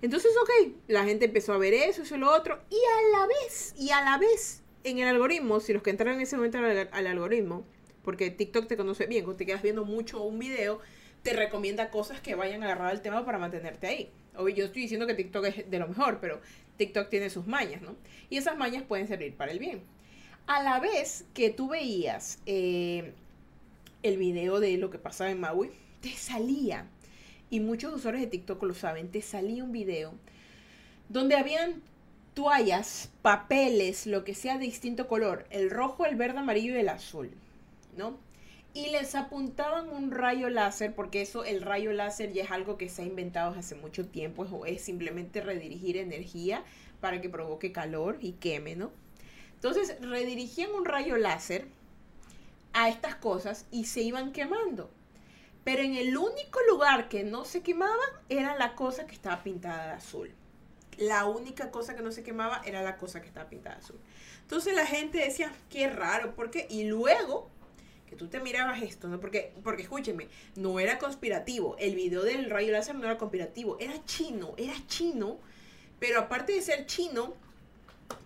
Entonces, 0.00 0.32
ok, 0.40 0.76
la 0.86 1.04
gente 1.04 1.26
empezó 1.26 1.52
a 1.52 1.58
ver 1.58 1.74
eso, 1.74 2.04
eso 2.04 2.16
lo 2.16 2.34
otro. 2.34 2.58
Y 2.70 2.76
a 2.76 3.18
la 3.18 3.26
vez, 3.26 3.74
y 3.76 3.90
a 3.90 4.02
la 4.02 4.16
vez, 4.16 4.62
en 4.82 4.98
el 4.98 5.08
algoritmo, 5.08 5.60
si 5.60 5.74
los 5.74 5.82
que 5.82 5.90
entraron 5.90 6.14
en 6.14 6.22
ese 6.22 6.36
momento 6.36 6.56
al 6.56 7.06
algoritmo, 7.06 7.66
porque 8.06 8.30
TikTok 8.30 8.68
te 8.68 8.76
conoce 8.76 9.06
bien, 9.06 9.24
cuando 9.24 9.36
te 9.36 9.46
quedas 9.46 9.62
viendo 9.62 9.84
mucho 9.84 10.22
un 10.22 10.38
video, 10.38 10.78
te 11.24 11.32
recomienda 11.32 11.90
cosas 11.90 12.20
que 12.20 12.36
vayan 12.36 12.62
agarrar 12.62 12.86
al 12.86 13.02
tema 13.02 13.26
para 13.26 13.36
mantenerte 13.36 13.88
ahí. 13.88 14.10
Obvio, 14.36 14.54
yo 14.54 14.64
estoy 14.66 14.82
diciendo 14.82 15.08
que 15.08 15.14
TikTok 15.14 15.44
es 15.46 15.68
de 15.68 15.78
lo 15.80 15.88
mejor, 15.88 16.18
pero 16.20 16.40
TikTok 16.76 17.08
tiene 17.08 17.30
sus 17.30 17.48
mañas, 17.48 17.82
¿no? 17.82 17.96
Y 18.30 18.36
esas 18.36 18.56
mañas 18.56 18.84
pueden 18.84 19.08
servir 19.08 19.34
para 19.34 19.50
el 19.50 19.58
bien. 19.58 19.82
A 20.46 20.62
la 20.62 20.78
vez 20.78 21.24
que 21.34 21.50
tú 21.50 21.68
veías 21.68 22.38
eh, 22.46 23.12
el 24.04 24.18
video 24.18 24.60
de 24.60 24.76
lo 24.76 24.88
que 24.88 24.98
pasaba 24.98 25.32
en 25.32 25.40
Maui, 25.40 25.72
te 26.00 26.10
salía, 26.10 26.86
y 27.50 27.58
muchos 27.58 27.92
usuarios 27.92 28.22
de 28.22 28.28
TikTok 28.28 28.62
lo 28.62 28.74
saben, 28.74 29.10
te 29.10 29.20
salía 29.20 29.64
un 29.64 29.72
video 29.72 30.14
donde 31.08 31.34
habían 31.34 31.82
toallas, 32.34 33.10
papeles, 33.22 34.06
lo 34.06 34.22
que 34.22 34.36
sea 34.36 34.58
de 34.58 34.66
distinto 34.66 35.08
color, 35.08 35.44
el 35.50 35.70
rojo, 35.70 36.06
el 36.06 36.14
verde, 36.14 36.38
amarillo 36.38 36.76
y 36.76 36.78
el 36.78 36.88
azul, 36.88 37.32
y 38.76 38.90
les 38.90 39.14
apuntaban 39.14 39.88
un 39.88 40.10
rayo 40.10 40.50
láser, 40.50 40.94
porque 40.94 41.22
eso, 41.22 41.44
el 41.44 41.62
rayo 41.62 41.92
láser 41.92 42.32
ya 42.34 42.42
es 42.44 42.50
algo 42.50 42.76
que 42.76 42.90
se 42.90 43.02
ha 43.02 43.04
inventado 43.06 43.58
hace 43.58 43.74
mucho 43.74 44.06
tiempo, 44.06 44.44
es, 44.44 44.76
es 44.76 44.82
simplemente 44.82 45.40
redirigir 45.40 45.96
energía 45.96 46.62
para 47.00 47.22
que 47.22 47.30
provoque 47.30 47.72
calor 47.72 48.18
y 48.20 48.32
queme, 48.32 48.76
¿no? 48.76 48.90
Entonces 49.54 49.96
redirigían 50.02 50.74
un 50.74 50.84
rayo 50.84 51.16
láser 51.16 51.66
a 52.74 52.90
estas 52.90 53.14
cosas 53.14 53.64
y 53.70 53.86
se 53.86 54.02
iban 54.02 54.32
quemando. 54.32 54.90
Pero 55.64 55.82
en 55.82 55.96
el 55.96 56.16
único 56.16 56.60
lugar 56.68 57.08
que 57.08 57.24
no 57.24 57.46
se 57.46 57.62
quemaban 57.62 58.10
era 58.28 58.56
la 58.56 58.74
cosa 58.74 59.06
que 59.06 59.14
estaba 59.14 59.42
pintada 59.42 59.86
de 59.86 59.92
azul. 59.94 60.30
La 60.98 61.24
única 61.24 61.70
cosa 61.70 61.96
que 61.96 62.02
no 62.02 62.12
se 62.12 62.22
quemaba 62.22 62.60
era 62.64 62.82
la 62.82 62.98
cosa 62.98 63.22
que 63.22 63.28
estaba 63.28 63.48
pintada 63.48 63.76
de 63.76 63.82
azul. 63.82 63.98
Entonces 64.42 64.76
la 64.76 64.86
gente 64.86 65.18
decía, 65.18 65.50
qué 65.70 65.88
raro, 65.88 66.34
¿por 66.34 66.50
qué? 66.50 66.66
Y 66.68 66.84
luego 66.84 67.50
que 68.08 68.16
tú 68.16 68.28
te 68.28 68.40
mirabas 68.40 68.82
esto, 68.82 69.08
¿no? 69.08 69.20
Porque, 69.20 69.52
porque 69.62 69.82
escúcheme, 69.82 70.28
no 70.54 70.80
era 70.80 70.98
conspirativo. 70.98 71.76
El 71.78 71.94
video 71.94 72.22
del 72.22 72.50
rayo 72.50 72.72
láser 72.72 72.94
no 72.94 73.04
era 73.04 73.18
conspirativo, 73.18 73.76
era 73.80 74.04
chino, 74.04 74.54
era 74.56 74.74
chino. 74.86 75.38
Pero 75.98 76.20
aparte 76.20 76.52
de 76.52 76.62
ser 76.62 76.86
chino, 76.86 77.34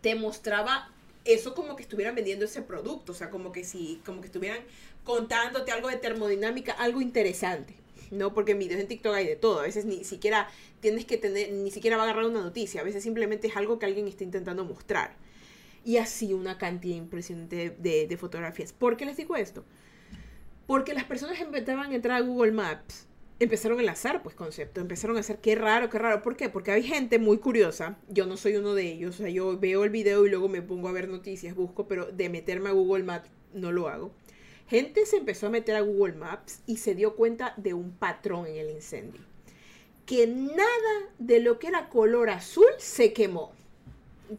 te 0.01 0.15
mostraba 0.15 0.91
eso 1.25 1.55
como 1.55 1.77
que 1.77 1.83
estuvieran 1.83 2.15
vendiendo 2.15 2.45
ese 2.45 2.63
producto. 2.63 3.13
O 3.13 3.15
sea, 3.15 3.31
como 3.31 3.53
que 3.53 3.65
si, 3.65 4.01
como 4.05 4.21
que 4.21 4.27
estuvieran 4.27 4.61
contándote 5.05 5.73
algo 5.73 5.89
de 5.89 5.97
termodinámica, 5.97 6.73
algo 6.73 7.01
interesante. 7.01 7.75
¿no? 8.11 8.35
Porque 8.35 8.53
en 8.53 8.59
videos 8.59 8.81
en 8.81 8.89
TikTok 8.89 9.15
hay 9.15 9.27
de 9.27 9.37
todo. 9.37 9.61
A 9.61 9.63
veces 9.63 9.85
ni 9.85 10.05
siquiera 10.05 10.49
tienes 10.81 11.05
que 11.05 11.17
tener, 11.17 11.53
ni 11.53 11.71
siquiera 11.71 11.97
va 11.97 12.03
a 12.03 12.07
agarrar 12.07 12.27
una 12.27 12.41
noticia. 12.41 12.81
A 12.81 12.85
veces 12.85 13.03
simplemente 13.03 13.47
es 13.47 13.57
algo 13.57 13.79
que 13.79 13.87
alguien 13.87 14.09
está 14.09 14.25
intentando 14.25 14.65
mostrar 14.65 15.15
y 15.85 15.97
así 15.97 16.33
una 16.33 16.59
cantidad 16.59 16.97
impresionante 16.97 17.71
de, 17.71 18.17
fotografías. 18.17 18.73
¿Por 18.73 18.97
qué 18.97 19.07
les 19.07 19.17
digo 19.17 19.37
esto? 19.37 19.65
Porque 20.67 20.95
las 20.95 21.05
personas 21.05 21.41
empezaban 21.41 21.91
a 21.91 21.95
entrar 21.95 22.23
a 22.23 22.25
Google 22.25 22.53
Maps, 22.53 23.07
empezaron 23.39 23.79
a 23.79 23.81
enlazar 23.81 24.23
pues 24.23 24.35
conceptos, 24.35 24.83
empezaron 24.83 25.17
a 25.17 25.21
hacer 25.21 25.39
qué 25.39 25.55
raro, 25.55 25.89
qué 25.89 25.99
raro. 25.99 26.23
¿Por 26.23 26.37
qué? 26.37 26.49
Porque 26.49 26.71
hay 26.71 26.83
gente 26.83 27.19
muy 27.19 27.39
curiosa, 27.39 27.99
yo 28.09 28.27
no 28.27 28.37
soy 28.37 28.57
uno 28.57 28.75
de 28.75 28.93
ellos, 28.93 29.17
o 29.17 29.19
sea, 29.19 29.31
yo 29.31 29.59
veo 29.59 29.85
el 29.85 29.91
video 29.91 30.27
y 30.27 30.31
luego 30.31 30.49
me 30.49 30.63
pongo 30.63 30.89
a 30.89 30.93
ver 30.93 31.09
noticias, 31.09 31.55
busco, 31.55 31.89
pero 31.89 32.07
de 32.07 32.29
meterme 32.29 32.69
a 32.69 32.73
Google 32.73 33.05
Maps 33.05 33.29
no 33.53 33.73
lo 33.73 33.89
hago. 33.89 34.13
Gente 34.69 35.05
se 35.07 35.17
empezó 35.17 35.49
a 35.49 35.51
meter 35.51 35.75
a 35.75 35.81
Google 35.81 36.15
Maps 36.15 36.63
y 36.67 36.77
se 36.77 36.95
dio 36.95 37.17
cuenta 37.17 37.55
de 37.57 37.75
un 37.75 37.91
patrón 37.91 38.47
en 38.47 38.57
el 38.57 38.71
incendio. 38.71 39.23
Que 40.07 40.29
nada 40.29 41.11
de 41.19 41.41
lo 41.41 41.59
que 41.59 41.67
era 41.67 41.89
color 41.89 42.31
azul 42.31 42.71
se 42.79 43.13
quemó 43.13 43.53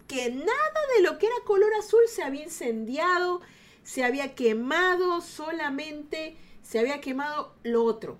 que 0.07 0.29
nada 0.29 0.79
de 0.95 1.03
lo 1.03 1.17
que 1.17 1.27
era 1.27 1.35
color 1.45 1.73
azul 1.75 2.01
se 2.07 2.23
había 2.23 2.43
incendiado, 2.43 3.41
se 3.83 4.03
había 4.03 4.35
quemado, 4.35 5.21
solamente 5.21 6.37
se 6.61 6.79
había 6.79 7.01
quemado 7.01 7.55
lo 7.63 7.83
otro. 7.83 8.17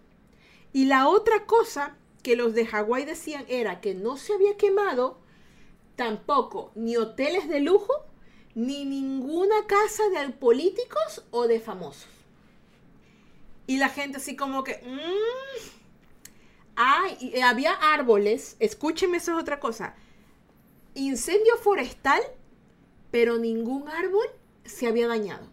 Y 0.74 0.86
la 0.86 1.08
otra 1.08 1.46
cosa 1.46 1.96
que 2.24 2.36
los 2.36 2.54
de 2.54 2.66
Hawái 2.66 3.06
decían 3.06 3.46
era 3.48 3.82
que 3.82 3.94
no 3.94 4.18
se 4.18 4.34
había 4.34 4.58
quemado 4.58 5.18
tampoco 5.96 6.72
ni 6.75 6.98
hoteles 6.98 7.48
de 7.48 7.60
lujo, 7.60 7.94
ni 8.56 8.86
ninguna 8.86 9.66
casa 9.68 10.04
de 10.10 10.30
políticos 10.30 11.24
o 11.32 11.48
de 11.48 11.60
famosos. 11.60 12.10
Y 13.68 13.78
la 13.78 13.90
gente 13.90 14.18
así 14.18 14.36
como 14.36 14.63
que... 14.63 14.82
Mm". 14.86 15.82
Había 17.44 17.74
árboles, 17.74 18.56
escúcheme, 18.60 19.18
eso 19.18 19.34
es 19.34 19.38
otra 19.38 19.60
cosa 19.60 19.96
incendio 20.95 21.57
forestal, 21.57 22.21
pero 23.12 23.38
ningún 23.38 23.88
árbol 23.89 24.25
se 24.65 24.88
había 24.88 25.07
dañado. 25.07 25.48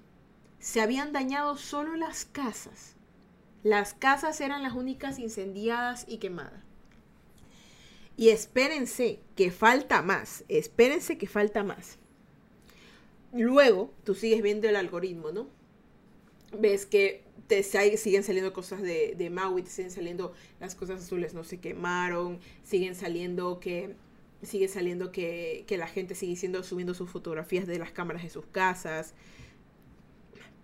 Se 0.59 0.81
habían 0.81 1.13
dañado 1.13 1.57
solo 1.57 1.97
las 1.97 2.25
casas. 2.25 2.97
Las 3.63 3.95
casas 3.95 4.41
eran 4.41 4.63
las 4.63 4.75
únicas 4.75 5.19
incendiadas 5.19 6.05
y 6.09 6.19
quemadas. 6.19 6.63
Y 8.17 8.31
espérense 8.31 9.21
que 9.37 9.51
falta 9.51 10.03
más, 10.03 10.45
espérense 10.49 11.19
que 11.19 11.29
falta 11.29 11.63
más. 11.63 11.99
Luego, 13.33 13.93
tú 14.05 14.15
sigues 14.15 14.43
viendo 14.43 14.69
el 14.69 14.77
algoritmo, 14.77 15.31
¿no? 15.31 15.49
Ves 16.53 16.87
que 16.87 17.23
te 17.47 17.63
siguen 17.63 18.23
saliendo 18.23 18.53
cosas 18.53 18.83
de, 18.83 19.31
Maui, 19.31 19.63
te 19.63 19.71
siguen 19.71 19.91
saliendo 19.91 20.33
las 20.61 20.75
cosas 20.75 21.03
azules 21.03 21.35
no 21.35 21.45
se 21.45 21.61
quemaron, 21.61 22.41
siguen 22.63 22.95
saliendo 22.95 23.59
que 23.59 23.97
sigue 24.43 24.69
saliendo 24.69 25.11
que, 25.13 25.65
la 25.71 25.87
gente 25.87 26.15
sigue 26.15 26.37
siendo, 26.37 26.63
subiendo 26.63 26.95
sus 26.95 27.11
fotografías 27.11 27.67
de 27.67 27.79
las 27.79 27.91
cámaras 27.91 28.23
de 28.23 28.31
sus 28.31 28.47
casas. 28.47 29.15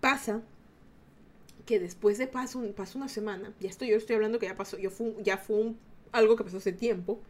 Pasa 0.00 0.42
que 1.66 1.80
después 1.80 2.18
de 2.18 2.26
paso, 2.26 2.62
pasó 2.76 2.98
una 2.98 3.08
semana, 3.08 3.52
ya 3.60 3.70
estoy, 3.70 3.88
yo 3.88 3.96
estoy 3.96 4.16
hablando 4.16 4.38
que 4.38 4.46
ya 4.46 4.56
pasó, 4.56 4.78
yo 4.78 4.90
fue, 4.90 5.14
ya 5.22 5.38
fue 5.38 5.72
algo 6.12 6.36
que 6.36 6.44
pasó 6.44 6.58
hace 6.58 6.72
tiempo, 6.72 7.20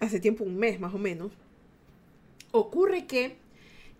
hace 0.00 0.18
tiempo, 0.18 0.44
un 0.44 0.56
mes 0.56 0.80
más 0.80 0.94
o 0.94 0.98
menos, 0.98 1.32
ocurre 2.52 3.06
que 3.06 3.36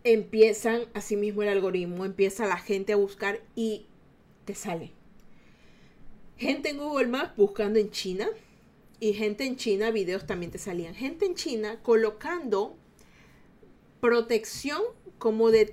empiezan, 0.04 0.83
así 0.95 1.16
mismo 1.16 1.42
el 1.42 1.50
algoritmo, 1.50 2.07
empieza 2.07 2.47
la 2.47 2.57
gente 2.57 2.95
a 2.95 2.97
buscar 2.97 3.40
y 3.54 3.87
te 4.47 4.54
sale. 4.54 4.92
Gente 6.38 6.71
en 6.71 6.78
Google 6.78 7.09
Maps 7.09 7.37
buscando 7.37 7.78
en 7.78 7.90
China, 7.90 8.28
y 9.00 9.12
gente 9.14 9.45
en 9.45 9.57
China, 9.57 9.90
videos 9.90 10.26
también 10.26 10.50
te 10.50 10.59
salían. 10.59 10.95
Gente 10.95 11.26
en 11.26 11.35
China 11.35 11.81
colocando 11.83 12.76
protección 14.00 14.83
como 15.19 15.50
de 15.50 15.67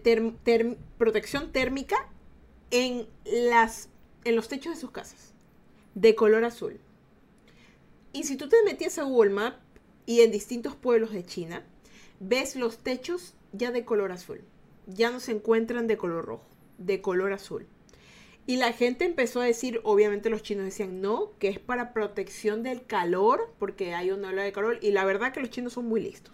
protección 0.98 1.52
térmica 1.52 2.10
en, 2.72 3.08
las, 3.26 3.90
en 4.24 4.36
los 4.36 4.48
techos 4.48 4.76
de 4.76 4.82
sus 4.82 4.92
casas, 4.92 5.34
de 5.94 6.16
color 6.16 6.44
azul. 6.46 6.80
Y 8.14 8.24
si 8.24 8.38
tú 8.38 8.48
te 8.48 8.58
metías 8.64 8.98
a 8.98 9.04
Google 9.04 9.32
Maps 9.32 9.58
y 10.06 10.22
en 10.22 10.32
distintos 10.32 10.76
pueblos 10.76 11.12
de 11.12 11.26
China, 11.26 11.64
ves 12.20 12.56
los 12.56 12.78
techos 12.78 13.34
ya 13.54 13.72
de 13.72 13.86
color 13.86 14.12
azul. 14.12 14.42
Ya 14.88 15.10
no 15.12 15.20
se 15.20 15.32
encuentran 15.32 15.88
de 15.88 15.98
color 15.98 16.26
rojo, 16.26 16.48
de 16.78 17.02
color 17.02 17.34
azul. 17.34 17.68
Y 18.48 18.58
la 18.58 18.74
gente 18.74 19.06
empezó 19.06 19.42
a 19.42 19.46
decir, 19.46 19.82
obviamente 19.84 20.30
los 20.30 20.44
chinos 20.44 20.66
decían 20.66 21.02
no, 21.02 21.32
que 21.40 21.48
es 21.48 21.60
para 21.60 21.94
protección 21.94 22.62
del 22.62 22.86
calor, 22.86 23.54
porque 23.58 23.96
hay 23.96 24.12
una 24.12 24.30
ola 24.30 24.44
de 24.44 24.52
calor. 24.52 24.78
Y 24.82 24.92
la 24.92 25.04
verdad 25.04 25.34
que 25.34 25.40
los 25.40 25.50
chinos 25.50 25.74
son 25.74 25.88
muy 25.88 26.00
listos. 26.02 26.34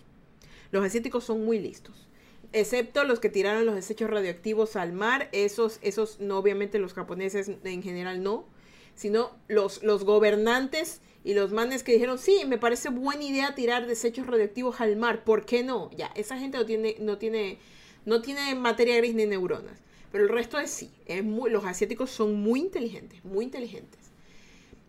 Los 0.71 0.85
asiáticos 0.85 1.23
son 1.23 1.45
muy 1.45 1.59
listos. 1.59 2.07
Excepto 2.53 3.05
los 3.05 3.21
que 3.21 3.29
tiraron 3.29 3.65
los 3.65 3.75
desechos 3.75 4.09
radioactivos 4.09 4.75
al 4.75 4.91
mar. 4.91 5.29
Esos, 5.31 5.79
esos 5.81 6.19
no, 6.19 6.37
obviamente 6.37 6.79
los 6.79 6.93
japoneses 6.93 7.49
en 7.63 7.81
general 7.81 8.21
no. 8.23 8.45
Sino 8.93 9.31
los, 9.47 9.81
los 9.83 10.03
gobernantes 10.03 10.99
y 11.23 11.33
los 11.33 11.53
manes 11.53 11.83
que 11.83 11.93
dijeron, 11.93 12.17
sí, 12.17 12.43
me 12.45 12.57
parece 12.57 12.89
buena 12.89 13.23
idea 13.23 13.55
tirar 13.55 13.87
desechos 13.87 14.27
radioactivos 14.27 14.81
al 14.81 14.97
mar. 14.97 15.23
¿Por 15.23 15.45
qué 15.45 15.63
no? 15.63 15.89
Ya, 15.91 16.11
esa 16.15 16.37
gente 16.37 16.57
no 16.57 16.65
tiene, 16.65 16.97
no 16.99 17.17
tiene, 17.17 17.59
no 18.05 18.21
tiene 18.21 18.53
materia 18.55 18.97
gris 18.97 19.15
ni 19.15 19.25
neuronas. 19.25 19.79
Pero 20.11 20.25
el 20.25 20.29
resto 20.29 20.59
es 20.59 20.69
sí. 20.71 20.91
Es 21.05 21.23
muy, 21.23 21.49
los 21.49 21.65
asiáticos 21.65 22.09
son 22.09 22.41
muy 22.41 22.59
inteligentes, 22.59 23.23
muy 23.23 23.45
inteligentes. 23.45 23.99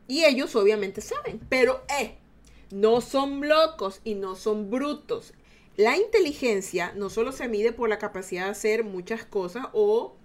Y 0.08 0.24
ellos 0.24 0.54
obviamente 0.56 1.00
saben, 1.00 1.40
pero 1.48 1.84
eh, 2.00 2.16
no 2.70 3.00
son 3.00 3.48
locos 3.48 4.00
y 4.04 4.14
no 4.14 4.34
son 4.34 4.70
brutos. 4.70 5.32
La 5.76 5.96
inteligencia 5.96 6.92
no 6.96 7.08
solo 7.08 7.32
se 7.32 7.48
mide 7.48 7.72
por 7.72 7.88
la 7.88 7.98
capacidad 7.98 8.44
de 8.44 8.50
hacer 8.50 8.84
muchas 8.84 9.24
cosas 9.24 9.68
o, 9.72 10.16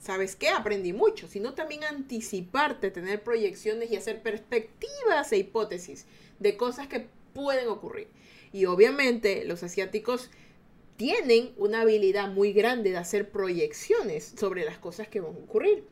¿sabes 0.00 0.36
qué? 0.36 0.50
Aprendí 0.50 0.92
mucho, 0.92 1.26
sino 1.26 1.54
también 1.54 1.82
anticiparte, 1.82 2.90
tener 2.90 3.24
proyecciones 3.24 3.90
y 3.90 3.96
hacer 3.96 4.22
perspectivas 4.22 5.32
e 5.32 5.38
hipótesis 5.38 6.06
de 6.38 6.56
cosas 6.56 6.86
que 6.86 7.08
pueden 7.34 7.68
ocurrir. 7.68 8.08
Y 8.52 8.66
obviamente 8.66 9.44
los 9.44 9.62
asiáticos 9.62 10.30
tienen 10.96 11.52
una 11.56 11.82
habilidad 11.82 12.28
muy 12.30 12.52
grande 12.52 12.90
de 12.90 12.96
hacer 12.96 13.30
proyecciones 13.30 14.34
sobre 14.38 14.64
las 14.64 14.78
cosas 14.78 15.08
que 15.08 15.20
van 15.20 15.34
a 15.34 15.38
ocurrir. 15.38 15.84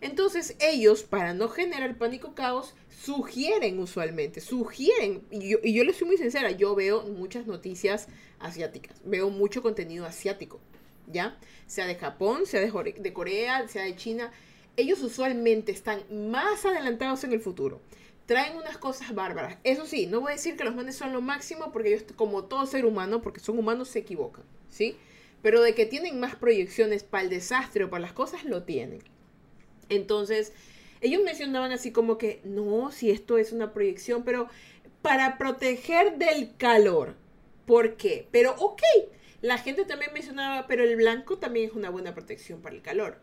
Entonces 0.00 0.56
ellos, 0.60 1.02
para 1.02 1.34
no 1.34 1.48
generar 1.48 1.98
pánico 1.98 2.34
caos, 2.34 2.74
sugieren 2.88 3.78
usualmente, 3.78 4.40
sugieren, 4.40 5.22
y 5.30 5.50
yo, 5.50 5.58
y 5.62 5.74
yo 5.74 5.84
les 5.84 5.96
soy 5.96 6.08
muy 6.08 6.16
sincera, 6.16 6.50
yo 6.50 6.74
veo 6.74 7.02
muchas 7.02 7.46
noticias 7.46 8.08
asiáticas, 8.38 9.00
veo 9.04 9.28
mucho 9.28 9.62
contenido 9.62 10.06
asiático, 10.06 10.60
¿ya? 11.06 11.38
Sea 11.66 11.86
de 11.86 11.96
Japón, 11.96 12.46
sea 12.46 12.60
de, 12.60 12.94
de 12.98 13.12
Corea, 13.12 13.68
sea 13.68 13.84
de 13.84 13.94
China, 13.96 14.32
ellos 14.76 15.02
usualmente 15.02 15.72
están 15.72 16.02
más 16.30 16.64
adelantados 16.64 17.24
en 17.24 17.32
el 17.32 17.40
futuro. 17.40 17.80
Traen 18.30 18.56
unas 18.56 18.78
cosas 18.78 19.12
bárbaras. 19.12 19.58
Eso 19.64 19.86
sí, 19.86 20.06
no 20.06 20.20
voy 20.20 20.30
a 20.30 20.36
decir 20.36 20.56
que 20.56 20.62
los 20.62 20.76
manes 20.76 20.94
son 20.94 21.12
lo 21.12 21.20
máximo 21.20 21.72
porque 21.72 21.88
ellos, 21.88 22.04
como 22.14 22.44
todo 22.44 22.64
ser 22.64 22.86
humano, 22.86 23.22
porque 23.22 23.40
son 23.40 23.58
humanos, 23.58 23.88
se 23.88 23.98
equivocan, 23.98 24.44
¿sí? 24.68 24.96
Pero 25.42 25.60
de 25.62 25.74
que 25.74 25.84
tienen 25.84 26.20
más 26.20 26.36
proyecciones 26.36 27.02
para 27.02 27.24
el 27.24 27.28
desastre 27.28 27.82
o 27.82 27.90
para 27.90 28.02
las 28.02 28.12
cosas, 28.12 28.44
lo 28.44 28.62
tienen. 28.62 29.00
Entonces, 29.88 30.52
ellos 31.00 31.24
mencionaban 31.24 31.72
así 31.72 31.90
como 31.90 32.18
que, 32.18 32.40
no, 32.44 32.92
si 32.92 33.10
esto 33.10 33.36
es 33.36 33.50
una 33.50 33.72
proyección, 33.72 34.22
pero 34.22 34.46
para 35.02 35.36
proteger 35.36 36.16
del 36.16 36.56
calor. 36.56 37.16
¿Por 37.66 37.96
qué? 37.96 38.28
Pero, 38.30 38.54
ok, 38.60 38.82
la 39.42 39.58
gente 39.58 39.84
también 39.84 40.12
mencionaba, 40.12 40.68
pero 40.68 40.84
el 40.84 40.94
blanco 40.94 41.38
también 41.38 41.70
es 41.70 41.74
una 41.74 41.90
buena 41.90 42.14
protección 42.14 42.62
para 42.62 42.76
el 42.76 42.82
calor. 42.82 43.18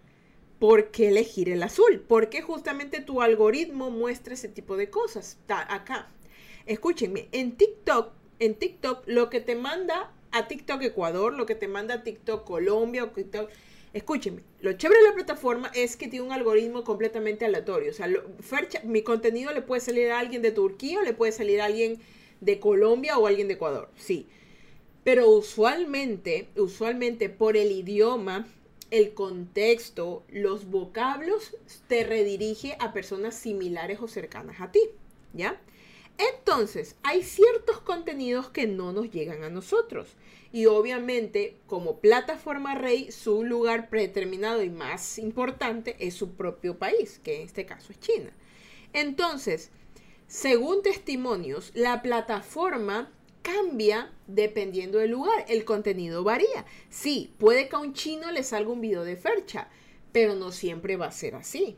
¿Por 0.60 0.92
qué 0.92 1.10
elegir 1.10 1.50
el 1.50 1.64
azul? 1.64 2.04
Porque 2.08 2.42
justamente 2.42 3.02
tu 3.02 3.22
algoritmo 3.22 3.92
muestra 3.92 4.34
ese 4.34 4.48
tipo 4.48 4.76
de 4.78 4.90
cosas. 4.90 5.38
Está 5.40 5.74
acá. 5.74 6.10
Escúchenme, 6.66 7.28
en 7.32 7.56
TikTok, 7.58 8.12
en 8.40 8.56
TikTok, 8.56 9.04
lo 9.06 9.30
que 9.30 9.40
te 9.40 9.56
manda 9.56 10.12
a 10.32 10.48
TikTok 10.48 10.82
Ecuador, 10.82 11.34
lo 11.34 11.46
que 11.46 11.56
te 11.56 11.68
manda 11.68 11.96
a 11.96 12.04
TikTok 12.04 12.44
Colombia 12.44 13.04
o 13.04 13.10
TikTok 13.10 13.50
Escúcheme, 13.94 14.42
lo 14.60 14.74
chévere 14.74 15.00
de 15.02 15.08
la 15.08 15.16
plataforma 15.16 15.72
es 15.74 15.96
que 15.96 16.08
tiene 16.08 16.26
un 16.26 16.32
algoritmo 16.32 16.84
completamente 16.84 17.46
aleatorio. 17.46 17.90
O 17.90 17.94
sea, 17.94 18.08
mi 18.84 19.02
contenido 19.02 19.52
le 19.54 19.62
puede 19.62 19.82
salir 19.82 20.12
a 20.12 20.20
alguien 20.20 20.42
de 20.42 20.52
Turquía 20.52 21.00
o 21.00 21.02
le 21.02 21.14
puede 21.14 21.32
salir 21.32 21.62
a 21.62 21.66
alguien 21.66 22.00
de 22.42 22.60
Colombia 22.60 23.18
o 23.18 23.26
alguien 23.26 23.48
de 23.48 23.56
Ecuador. 23.56 23.90
Sí. 23.96 24.28
Pero 25.04 25.30
usualmente, 25.30 26.50
usualmente 26.58 27.30
por 27.30 27.56
el 27.56 27.72
idioma, 27.72 28.46
el 28.92 29.14
contexto, 29.14 30.24
los 30.30 30.70
vocablos, 30.70 31.56
te 31.88 32.04
redirige 32.04 32.78
a 32.80 32.94
personas 32.94 33.36
similares 33.36 34.00
o 34.02 34.08
cercanas 34.08 34.62
a 34.62 34.72
ti. 34.72 34.82
¿Ya? 35.34 35.60
Entonces, 36.18 36.96
hay 37.04 37.22
ciertos 37.22 37.80
contenidos 37.80 38.50
que 38.50 38.66
no 38.66 38.92
nos 38.92 39.12
llegan 39.12 39.44
a 39.44 39.50
nosotros. 39.50 40.08
Y 40.52 40.66
obviamente, 40.66 41.58
como 41.68 42.00
plataforma 42.00 42.74
rey, 42.74 43.12
su 43.12 43.44
lugar 43.44 43.90
predeterminado 43.90 44.64
y 44.64 44.70
más 44.70 45.20
importante 45.20 45.96
es 46.00 46.16
su 46.16 46.32
propio 46.32 46.80
país, 46.80 47.20
que 47.24 47.36
en 47.36 47.42
este 47.42 47.66
caso 47.66 47.92
es 47.92 48.00
China. 48.00 48.32
Entonces, 48.94 49.70
según 50.28 50.82
testimonios, 50.82 51.72
la 51.76 52.02
plataforma 52.02 53.12
cambia 53.42 54.14
dependiendo 54.28 55.00
del 55.00 55.12
lugar. 55.12 55.46
El 55.48 55.66
contenido 55.66 56.24
varía. 56.24 56.66
Sí, 56.90 57.34
puede 57.38 57.70
que 57.70 57.76
a 57.76 57.80
un 57.80 57.94
chino 57.94 58.32
le 58.32 58.44
salga 58.44 58.72
un 58.72 58.82
video 58.82 59.04
de 59.04 59.16
Fercha, 59.16 59.70
pero 60.12 60.36
no 60.36 60.52
siempre 60.52 60.98
va 60.98 61.08
a 61.08 61.12
ser 61.12 61.36
así 61.36 61.78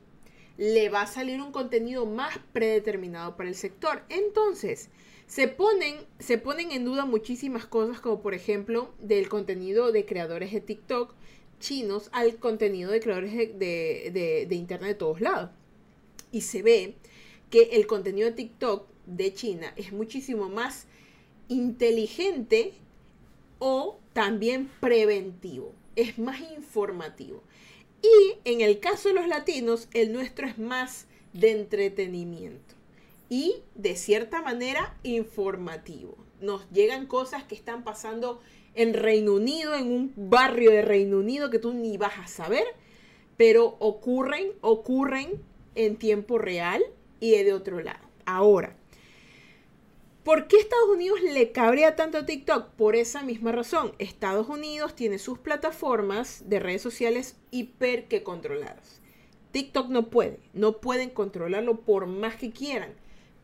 le 0.59 0.89
va 0.89 1.03
a 1.03 1.07
salir 1.07 1.39
un 1.39 1.53
contenido 1.53 2.05
más 2.05 2.37
predeterminado 2.51 3.37
para 3.37 3.47
el 3.47 3.55
sector. 3.55 4.03
Entonces, 4.09 4.89
se 5.25 5.47
ponen, 5.47 5.95
se 6.19 6.37
ponen 6.37 6.73
en 6.73 6.83
duda 6.83 7.05
muchísimas 7.05 7.65
cosas, 7.65 8.01
como 8.01 8.21
por 8.21 8.33
ejemplo 8.33 8.93
del 8.99 9.29
contenido 9.29 9.93
de 9.93 10.05
creadores 10.05 10.51
de 10.51 10.59
TikTok 10.59 11.13
chinos 11.61 12.09
al 12.11 12.35
contenido 12.37 12.91
de 12.91 12.99
creadores 12.99 13.33
de, 13.33 14.47
Internet 14.51 14.89
de 14.89 14.95
todos 14.95 15.21
lados. 15.21 15.51
Y 16.33 16.41
se 16.41 16.61
ve 16.61 16.95
que 17.49 17.69
el 17.73 17.87
contenido 17.87 18.27
de 18.27 18.35
TikTok 18.35 18.85
de 19.05 19.33
China 19.33 19.73
es 19.77 19.93
muchísimo 19.93 20.49
más 20.49 20.87
inteligente 21.49 22.73
o 23.59 23.99
también 24.13 24.69
preventivo, 24.79 25.73
es 25.95 26.17
más 26.17 26.39
informativo. 26.39 27.43
Y 28.01 28.39
en 28.45 28.61
el 28.61 28.79
caso 28.79 29.09
de 29.09 29.15
los 29.15 29.27
latinos, 29.27 29.89
el 29.93 30.13
nuestro 30.13 30.47
es 30.47 30.57
más 30.57 31.07
de 31.33 31.51
entretenimiento 31.51 32.75
y 33.27 33.55
de 33.75 33.95
cierta 33.95 34.41
manera 34.41 34.97
informativo. 35.03 36.17
Nos 36.39 36.69
llegan 36.71 37.05
cosas 37.05 37.43
que 37.43 37.55
están 37.55 37.83
pasando 37.83 38.39
en 38.73 38.93
Reino 38.93 39.33
Unido, 39.33 39.75
en 39.75 39.91
un 39.91 40.13
barrio 40.15 40.71
de 40.71 40.81
Reino 40.81 41.17
Unido 41.17 41.49
que 41.49 41.59
tú 41.59 41.73
ni 41.73 41.97
vas 41.97 42.17
a 42.17 42.27
saber, 42.27 42.63
pero 43.35 43.75
ocurren, 43.79 44.53
ocurren 44.61 45.41
en 45.75 45.97
tiempo 45.97 46.37
real 46.37 46.81
y 47.19 47.31
de 47.31 47.53
otro 47.53 47.81
lado. 47.81 48.07
Ahora, 48.25 48.78
¿Por 50.23 50.47
qué 50.47 50.57
Estados 50.57 50.89
Unidos 50.89 51.21
le 51.21 51.53
cabrea 51.53 51.95
tanto 51.95 52.17
a 52.17 52.25
TikTok? 52.25 52.71
Por 52.71 52.97
esa 52.97 53.23
misma 53.23 53.53
razón. 53.53 53.93
Estados 53.99 54.49
Unidos 54.49 54.93
tiene 54.93 55.17
sus 55.17 55.39
plataformas 55.39 56.43
de 56.49 56.59
redes 56.59 56.81
sociales 56.81 57.37
hiper 57.51 58.09
que 58.09 58.21
controladas. 58.21 58.99
TikTok 59.53 59.87
no 59.87 60.09
puede, 60.09 60.39
no 60.53 60.77
pueden 60.77 61.09
controlarlo 61.09 61.79
por 61.79 62.05
más 62.05 62.35
que 62.35 62.51
quieran. 62.51 62.93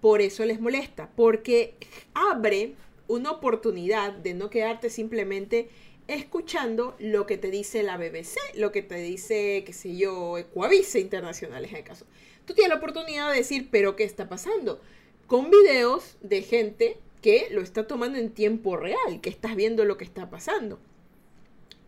Por 0.01 0.21
eso 0.21 0.43
les 0.45 0.59
molesta, 0.59 1.09
porque 1.15 1.75
abre 2.13 2.75
una 3.07 3.31
oportunidad 3.31 4.11
de 4.11 4.33
no 4.33 4.49
quedarte 4.49 4.89
simplemente 4.89 5.69
escuchando 6.07 6.95
lo 6.99 7.25
que 7.25 7.38
te 7.38 7.51
dice 7.51 7.83
la 7.83 7.97
BBC, 7.97 8.35
lo 8.55 8.73
que 8.73 8.83
te 8.83 8.95
dice, 8.95 9.63
qué 9.65 9.71
sé 9.71 9.95
yo, 9.95 10.38
Ecuavise 10.38 10.99
Internacional 10.99 11.63
en 11.63 11.75
el 11.77 11.83
caso. 11.83 12.05
Tú 12.45 12.53
tienes 12.53 12.69
la 12.69 12.75
oportunidad 12.75 13.31
de 13.31 13.38
decir, 13.38 13.69
pero 13.71 13.95
¿qué 13.95 14.03
está 14.03 14.27
pasando? 14.27 14.81
Con 15.27 15.49
videos 15.49 16.17
de 16.21 16.41
gente 16.41 16.97
que 17.21 17.47
lo 17.51 17.61
está 17.61 17.88
tomando 17.88 18.17
en 18.19 18.29
tiempo 18.29 18.77
real, 18.77 19.19
que 19.21 19.29
estás 19.29 19.55
viendo 19.55 19.85
lo 19.85 19.97
que 19.97 20.03
está 20.03 20.29
pasando. 20.29 20.79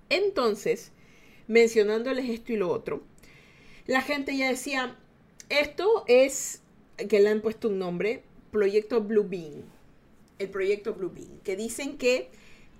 Entonces, 0.09 0.91
mencionándoles 1.47 2.29
esto 2.29 2.53
y 2.53 2.57
lo 2.57 2.71
otro, 2.71 3.03
la 3.85 4.01
gente 4.01 4.35
ya 4.35 4.49
decía, 4.49 4.97
esto 5.49 6.03
es, 6.07 6.61
que 7.09 7.19
le 7.19 7.29
han 7.29 7.41
puesto 7.41 7.69
un 7.69 7.79
nombre, 7.79 8.23
Proyecto 8.51 9.01
Blue 9.01 9.27
Bean, 9.27 9.63
el 10.39 10.49
Proyecto 10.49 10.93
Blue 10.93 11.11
Bean, 11.13 11.39
que 11.43 11.55
dicen 11.55 11.97
que 11.97 12.29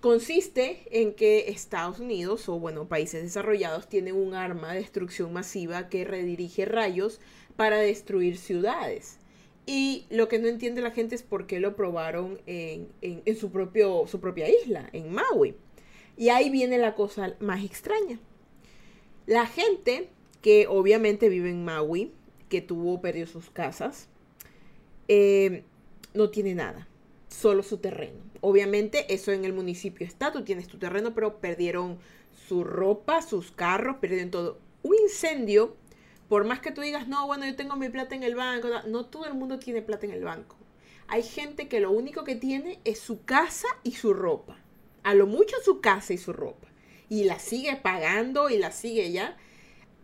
consiste 0.01 0.83
en 0.91 1.13
que 1.13 1.49
Estados 1.49 1.99
Unidos 1.99 2.49
o 2.49 2.59
bueno, 2.59 2.87
países 2.87 3.23
desarrollados 3.23 3.87
tienen 3.87 4.15
un 4.15 4.33
arma 4.33 4.73
de 4.73 4.79
destrucción 4.79 5.33
masiva 5.33 5.89
que 5.89 6.05
redirige 6.05 6.65
rayos 6.65 7.19
para 7.55 7.77
destruir 7.77 8.37
ciudades. 8.37 9.17
Y 9.69 10.05
lo 10.09 10.29
que 10.29 10.39
no 10.39 10.47
entiende 10.47 10.81
la 10.81 10.91
gente 10.91 11.13
es 11.13 11.23
por 11.23 11.45
qué 11.45 11.59
lo 11.59 11.75
probaron 11.75 12.39
en, 12.45 12.87
su, 13.37 13.51
propio, 13.51 14.07
su 14.07 14.21
propia 14.21 14.49
isla, 14.49 14.89
en 14.93 15.11
Maui. 15.11 15.55
Y 16.15 16.29
ahí 16.29 16.49
viene 16.49 16.77
la 16.77 16.95
cosa 16.95 17.35
más 17.41 17.65
extraña. 17.65 18.17
La 19.25 19.45
gente 19.45 20.07
que 20.41 20.67
obviamente 20.67 21.27
vive 21.27 21.49
en 21.49 21.65
Maui, 21.65 22.13
que 22.47 22.61
tuvo, 22.61 23.01
perdido 23.01 23.27
sus 23.27 23.49
casas, 23.49 24.07
eh, 25.09 25.63
no 26.13 26.29
tiene 26.29 26.55
nada, 26.55 26.87
solo 27.27 27.61
su 27.61 27.79
terreno. 27.79 28.19
Obviamente 28.39 29.13
eso 29.13 29.33
en 29.33 29.43
el 29.43 29.51
municipio 29.51 30.07
está, 30.07 30.31
tú 30.31 30.45
tienes 30.45 30.69
tu 30.69 30.77
terreno, 30.77 31.13
pero 31.13 31.39
perdieron 31.39 31.97
su 32.47 32.63
ropa, 32.63 33.21
sus 33.21 33.51
carros, 33.51 33.97
perdieron 33.97 34.31
todo. 34.31 34.59
Un 34.81 34.95
incendio 35.03 35.75
por 36.27 36.45
más 36.45 36.59
que 36.59 36.71
tú 36.71 36.81
digas, 36.81 37.07
no, 37.07 37.25
bueno, 37.27 37.45
yo 37.45 37.55
tengo 37.55 37.75
mi 37.75 37.89
plata 37.89 38.15
en 38.15 38.23
el 38.23 38.35
banco, 38.35 38.67
no 38.87 39.05
todo 39.05 39.25
el 39.25 39.33
mundo 39.33 39.59
tiene 39.59 39.81
plata 39.81 40.05
en 40.05 40.11
el 40.11 40.23
banco. 40.23 40.57
Hay 41.07 41.23
gente 41.23 41.69
que 41.69 41.79
lo 41.79 41.91
único 41.91 42.23
que 42.25 42.35
tiene 42.35 42.79
es 42.83 42.99
su 42.99 43.23
casa 43.23 43.67
y 43.83 43.93
su 43.93 44.13
ropa. 44.13 44.57
A 45.03 45.13
lo 45.13 45.25
mucho 45.25 45.55
su 45.63 45.79
casa 45.79 46.13
y 46.13 46.17
su 46.17 46.33
ropa. 46.33 46.67
Y 47.07 47.23
la 47.23 47.39
sigue 47.39 47.77
pagando 47.77 48.49
y 48.49 48.57
la 48.57 48.71
sigue 48.71 49.11
ya. 49.13 49.37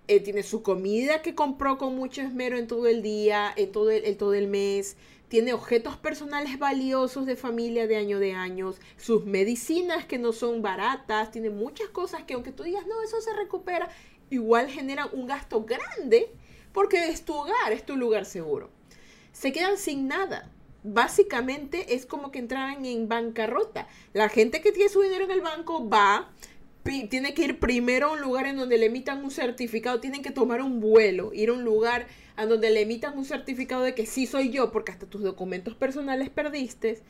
Eh, 0.07 0.21
tiene 0.21 0.43
su 0.43 0.63
comida 0.63 1.21
que 1.21 1.35
compró 1.35 1.77
con 1.77 1.95
mucho 1.95 2.21
esmero 2.21 2.57
en 2.57 2.67
todo 2.67 2.87
el 2.87 3.01
día, 3.01 3.53
en 3.57 3.71
todo 3.73 3.91
el, 3.91 4.15
todo 4.15 4.33
el 4.33 4.47
mes. 4.47 4.95
Tiene 5.27 5.51
objetos 5.51 5.97
personales 5.97 6.57
valiosos 6.57 7.25
de 7.25 7.35
familia 7.35 7.85
de 7.85 7.97
año 7.97 8.19
de 8.19 8.33
años. 8.33 8.79
Sus 8.95 9.25
medicinas 9.25 10.05
que 10.05 10.19
no 10.19 10.31
son 10.31 10.61
baratas. 10.61 11.31
Tiene 11.31 11.49
muchas 11.49 11.89
cosas 11.89 12.23
que 12.23 12.35
aunque 12.35 12.53
tú 12.53 12.63
digas, 12.63 12.87
no, 12.87 13.01
eso 13.03 13.19
se 13.19 13.33
recupera 13.33 13.89
igual 14.35 14.69
generan 14.69 15.09
un 15.13 15.27
gasto 15.27 15.63
grande 15.63 16.31
porque 16.73 17.07
es 17.07 17.23
tu 17.23 17.33
hogar, 17.33 17.71
es 17.71 17.85
tu 17.85 17.95
lugar 17.95 18.25
seguro. 18.25 18.69
Se 19.31 19.51
quedan 19.51 19.77
sin 19.77 20.07
nada. 20.07 20.49
Básicamente 20.83 21.95
es 21.95 22.05
como 22.05 22.31
que 22.31 22.39
entraran 22.39 22.83
en 22.85 23.07
bancarrota. 23.07 23.87
La 24.11 24.27
gente 24.27 24.59
que 24.61 24.73
tiene 24.73 24.89
su 24.89 25.01
dinero 25.01 25.23
en 25.23 25.31
el 25.31 25.41
banco 25.41 25.87
va, 25.87 26.31
tiene 26.83 27.33
que 27.33 27.43
ir 27.43 27.59
primero 27.59 28.07
a 28.07 28.11
un 28.11 28.21
lugar 28.21 28.47
en 28.47 28.57
donde 28.57 28.77
le 28.77 28.87
emitan 28.87 29.23
un 29.23 29.31
certificado, 29.31 30.01
tienen 30.01 30.21
que 30.21 30.31
tomar 30.31 30.61
un 30.61 30.81
vuelo, 30.81 31.31
ir 31.33 31.49
a 31.49 31.53
un 31.53 31.63
lugar 31.63 32.07
a 32.35 32.45
donde 32.45 32.69
le 32.69 32.81
emitan 32.81 33.17
un 33.17 33.23
certificado 33.23 33.83
de 33.83 33.95
que 33.95 34.05
sí 34.05 34.25
soy 34.25 34.49
yo, 34.49 34.71
porque 34.71 34.91
hasta 34.91 35.05
tus 35.05 35.23
documentos 35.23 35.75
personales 35.75 36.29
perdiste. 36.29 37.01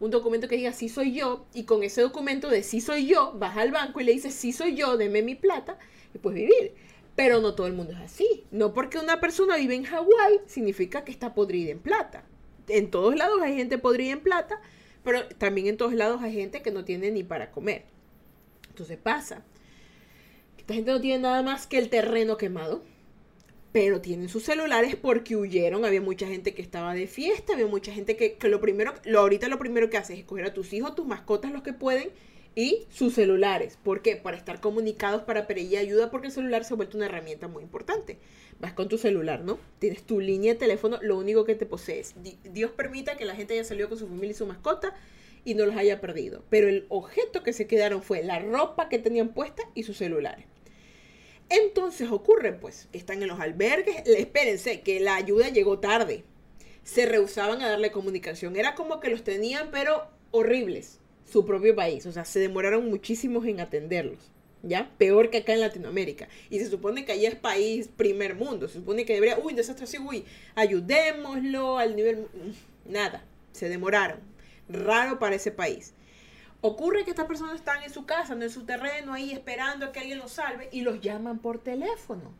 un 0.00 0.10
documento 0.10 0.48
que 0.48 0.56
diga 0.56 0.72
sí 0.72 0.88
soy 0.88 1.12
yo 1.12 1.46
y 1.54 1.62
con 1.62 1.84
ese 1.84 2.00
documento 2.02 2.48
de 2.48 2.64
sí 2.64 2.80
soy 2.80 3.06
yo 3.06 3.34
vas 3.38 3.56
al 3.56 3.70
banco 3.70 4.00
y 4.00 4.04
le 4.04 4.12
dices 4.12 4.34
sí 4.34 4.50
soy 4.50 4.74
yo, 4.74 4.96
deme 4.96 5.22
mi 5.22 5.36
plata 5.36 5.78
y 6.14 6.18
puedes 6.18 6.40
vivir. 6.40 6.74
Pero 7.14 7.40
no 7.40 7.54
todo 7.54 7.66
el 7.66 7.74
mundo 7.74 7.92
es 7.92 8.00
así. 8.00 8.44
No 8.50 8.72
porque 8.72 8.98
una 8.98 9.20
persona 9.20 9.56
vive 9.56 9.74
en 9.74 9.84
Hawái 9.84 10.40
significa 10.46 11.04
que 11.04 11.12
está 11.12 11.34
podrida 11.34 11.70
en 11.70 11.80
plata. 11.80 12.24
En 12.68 12.90
todos 12.90 13.16
lados 13.16 13.40
hay 13.42 13.56
gente 13.56 13.78
podrida 13.78 14.12
en 14.12 14.20
plata, 14.20 14.60
pero 15.04 15.26
también 15.38 15.66
en 15.66 15.76
todos 15.76 15.92
lados 15.92 16.22
hay 16.22 16.32
gente 16.32 16.62
que 16.62 16.70
no 16.70 16.84
tiene 16.84 17.10
ni 17.10 17.22
para 17.22 17.50
comer. 17.50 17.84
Entonces 18.68 18.96
pasa. 18.96 19.42
Esta 20.56 20.74
gente 20.74 20.92
no 20.92 21.00
tiene 21.00 21.18
nada 21.18 21.42
más 21.42 21.66
que 21.66 21.76
el 21.78 21.90
terreno 21.90 22.36
quemado, 22.36 22.82
pero 23.72 24.00
tienen 24.00 24.28
sus 24.28 24.44
celulares 24.44 24.96
porque 24.96 25.36
huyeron. 25.36 25.84
Había 25.84 26.00
mucha 26.00 26.26
gente 26.28 26.54
que 26.54 26.62
estaba 26.62 26.94
de 26.94 27.06
fiesta, 27.06 27.54
había 27.54 27.66
mucha 27.66 27.92
gente 27.92 28.16
que, 28.16 28.38
lo 28.48 28.60
primero, 28.60 28.94
lo, 29.04 29.20
ahorita 29.20 29.48
lo 29.48 29.58
primero 29.58 29.90
que 29.90 29.96
hace 29.96 30.12
es 30.12 30.20
escoger 30.20 30.44
a 30.44 30.54
tus 30.54 30.72
hijos, 30.72 30.94
tus 30.94 31.06
mascotas, 31.06 31.52
los 31.52 31.62
que 31.62 31.72
pueden, 31.72 32.10
y 32.54 32.86
sus 32.90 33.14
celulares. 33.14 33.78
¿Por 33.82 34.02
qué? 34.02 34.16
Para 34.16 34.36
estar 34.36 34.60
comunicados, 34.60 35.22
para 35.22 35.46
pedir 35.46 35.78
ayuda, 35.78 36.10
porque 36.10 36.28
el 36.28 36.32
celular 36.32 36.64
se 36.64 36.74
ha 36.74 36.76
vuelto 36.76 36.96
una 36.96 37.06
herramienta 37.06 37.48
muy 37.48 37.62
importante. 37.62 38.18
Vas 38.60 38.72
con 38.74 38.88
tu 38.88 38.98
celular, 38.98 39.42
¿no? 39.42 39.58
Tienes 39.78 40.04
tu 40.04 40.20
línea 40.20 40.52
de 40.52 40.58
teléfono, 40.58 40.98
lo 41.02 41.18
único 41.18 41.44
que 41.44 41.54
te 41.54 41.66
posees. 41.66 42.14
Dios 42.44 42.70
permita 42.72 43.16
que 43.16 43.24
la 43.24 43.34
gente 43.34 43.54
haya 43.54 43.64
salido 43.64 43.88
con 43.88 43.98
su 43.98 44.06
familia 44.06 44.32
y 44.32 44.34
su 44.34 44.46
mascota 44.46 44.94
y 45.44 45.54
no 45.54 45.66
los 45.66 45.76
haya 45.76 46.00
perdido. 46.00 46.44
Pero 46.50 46.68
el 46.68 46.86
objeto 46.88 47.42
que 47.42 47.52
se 47.52 47.66
quedaron 47.66 48.02
fue 48.02 48.22
la 48.22 48.38
ropa 48.38 48.88
que 48.88 48.98
tenían 48.98 49.30
puesta 49.30 49.62
y 49.74 49.82
sus 49.82 49.96
celulares. 49.96 50.46
Entonces 51.48 52.10
ocurre, 52.10 52.52
pues, 52.52 52.88
están 52.92 53.22
en 53.22 53.28
los 53.28 53.40
albergues, 53.40 54.02
espérense, 54.06 54.80
que 54.80 55.00
la 55.00 55.16
ayuda 55.16 55.48
llegó 55.48 55.80
tarde. 55.80 56.24
Se 56.82 57.06
rehusaban 57.06 57.62
a 57.62 57.68
darle 57.68 57.90
comunicación. 57.90 58.56
Era 58.56 58.74
como 58.74 59.00
que 59.00 59.10
los 59.10 59.22
tenían, 59.22 59.70
pero 59.70 60.06
horribles 60.30 61.01
su 61.30 61.44
propio 61.44 61.74
país. 61.74 62.06
O 62.06 62.12
sea, 62.12 62.24
se 62.24 62.40
demoraron 62.40 62.88
muchísimos 62.88 63.46
en 63.46 63.60
atenderlos. 63.60 64.30
¿Ya? 64.62 64.90
Peor 64.96 65.30
que 65.30 65.38
acá 65.38 65.54
en 65.54 65.60
Latinoamérica. 65.60 66.28
Y 66.48 66.60
se 66.60 66.70
supone 66.70 67.04
que 67.04 67.12
allá 67.12 67.28
es 67.28 67.34
país 67.34 67.88
primer 67.88 68.36
mundo. 68.36 68.68
Se 68.68 68.74
supone 68.74 69.04
que 69.04 69.14
debería, 69.14 69.38
uy, 69.38 69.54
desastre 69.54 69.84
así, 69.84 69.98
uy, 69.98 70.24
ayudémoslo 70.54 71.78
al 71.78 71.96
nivel... 71.96 72.28
Nada, 72.84 73.24
se 73.52 73.68
demoraron. 73.68 74.20
Raro 74.68 75.18
para 75.18 75.34
ese 75.34 75.50
país. 75.50 75.94
Ocurre 76.60 77.04
que 77.04 77.10
estas 77.10 77.26
personas 77.26 77.56
están 77.56 77.82
en 77.82 77.90
su 77.90 78.06
casa, 78.06 78.36
no 78.36 78.44
en 78.44 78.50
su 78.50 78.64
terreno, 78.64 79.12
ahí 79.12 79.32
esperando 79.32 79.86
a 79.86 79.90
que 79.90 79.98
alguien 79.98 80.18
los 80.18 80.30
salve 80.30 80.68
y 80.70 80.82
los 80.82 81.00
llaman 81.00 81.40
por 81.40 81.58
teléfono. 81.58 82.32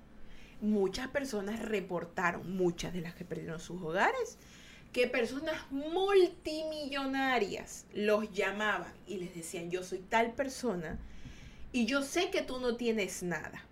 Muchas 0.61 1.09
personas 1.09 1.59
reportaron, 1.59 2.57
muchas 2.57 2.93
de 2.93 3.01
las 3.01 3.15
que 3.15 3.25
perdieron 3.25 3.59
sus 3.59 3.83
hogares, 3.83 4.39
que 4.93 5.07
personas 5.07 5.57
multimillonarias 5.71 7.87
los 7.95 8.31
llamaban 8.33 8.93
y 9.07 9.17
les 9.17 9.35
decían, 9.35 9.71
yo 9.71 9.83
soy 9.83 10.01
tal 10.01 10.35
persona 10.35 10.99
y 11.73 11.87
yo 11.87 12.03
sé 12.03 12.31
que 12.31 12.43
tú 12.43 12.61
no 12.61 12.77
tienes 12.77 13.23
nada. 13.23 13.65